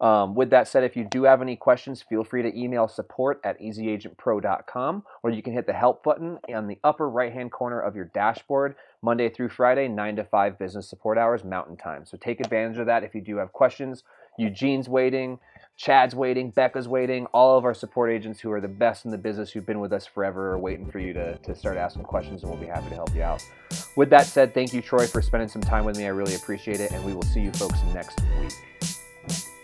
Um, 0.00 0.34
with 0.34 0.50
that 0.50 0.68
said, 0.68 0.84
if 0.84 0.96
you 0.96 1.04
do 1.04 1.24
have 1.24 1.42
any 1.42 1.56
questions, 1.56 2.02
feel 2.02 2.22
free 2.22 2.42
to 2.42 2.56
email 2.56 2.86
support 2.86 3.40
at 3.42 3.60
easyagentpro.com 3.60 5.02
or 5.22 5.30
you 5.30 5.42
can 5.42 5.52
hit 5.52 5.66
the 5.66 5.72
help 5.72 6.04
button 6.04 6.38
on 6.54 6.68
the 6.68 6.78
upper 6.84 7.08
right 7.08 7.32
hand 7.32 7.50
corner 7.50 7.80
of 7.80 7.96
your 7.96 8.04
dashboard 8.06 8.76
Monday 9.02 9.28
through 9.28 9.48
Friday, 9.48 9.88
9 9.88 10.16
to 10.16 10.24
5 10.24 10.58
business 10.58 10.88
support 10.88 11.18
hours, 11.18 11.44
Mountain 11.44 11.76
Time. 11.76 12.06
So 12.06 12.16
take 12.16 12.40
advantage 12.40 12.78
of 12.78 12.86
that 12.86 13.02
if 13.02 13.14
you 13.14 13.20
do 13.20 13.36
have 13.38 13.52
questions. 13.52 14.04
Eugene's 14.38 14.88
waiting, 14.88 15.40
Chad's 15.76 16.14
waiting, 16.14 16.50
Becca's 16.50 16.88
waiting. 16.88 17.26
All 17.26 17.56
of 17.56 17.64
our 17.64 17.74
support 17.74 18.10
agents 18.10 18.40
who 18.40 18.50
are 18.52 18.60
the 18.60 18.68
best 18.68 19.04
in 19.04 19.10
the 19.10 19.18
business, 19.18 19.50
who've 19.50 19.66
been 19.66 19.80
with 19.80 19.92
us 19.92 20.06
forever, 20.06 20.52
are 20.52 20.58
waiting 20.58 20.90
for 20.90 20.98
you 20.98 21.12
to, 21.12 21.36
to 21.38 21.54
start 21.54 21.76
asking 21.76 22.02
questions, 22.02 22.42
and 22.42 22.50
we'll 22.50 22.60
be 22.60 22.66
happy 22.66 22.88
to 22.88 22.94
help 22.94 23.14
you 23.14 23.22
out. 23.22 23.44
With 23.96 24.10
that 24.10 24.26
said, 24.26 24.54
thank 24.54 24.72
you, 24.72 24.82
Troy, 24.82 25.06
for 25.06 25.22
spending 25.22 25.48
some 25.48 25.62
time 25.62 25.84
with 25.84 25.96
me. 25.96 26.06
I 26.06 26.10
really 26.10 26.34
appreciate 26.34 26.80
it, 26.80 26.90
and 26.90 27.04
we 27.04 27.14
will 27.14 27.22
see 27.22 27.40
you 27.40 27.52
folks 27.52 27.78
next 27.94 28.20
week. 28.40 29.57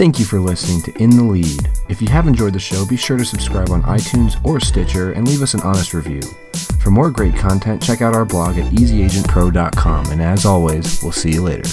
Thank 0.00 0.18
you 0.18 0.24
for 0.24 0.40
listening 0.40 0.80
to 0.84 0.98
In 0.98 1.10
the 1.10 1.22
Lead. 1.22 1.68
If 1.90 2.00
you 2.00 2.08
have 2.08 2.26
enjoyed 2.26 2.54
the 2.54 2.58
show, 2.58 2.86
be 2.86 2.96
sure 2.96 3.18
to 3.18 3.24
subscribe 3.26 3.68
on 3.68 3.82
iTunes 3.82 4.42
or 4.46 4.58
Stitcher 4.58 5.12
and 5.12 5.28
leave 5.28 5.42
us 5.42 5.52
an 5.52 5.60
honest 5.60 5.92
review. 5.92 6.22
For 6.82 6.90
more 6.90 7.10
great 7.10 7.36
content, 7.36 7.82
check 7.82 8.00
out 8.00 8.14
our 8.14 8.24
blog 8.24 8.56
at 8.56 8.72
easyagentpro.com. 8.72 10.06
And 10.06 10.22
as 10.22 10.46
always, 10.46 11.02
we'll 11.02 11.12
see 11.12 11.32
you 11.32 11.42
later. 11.42 11.68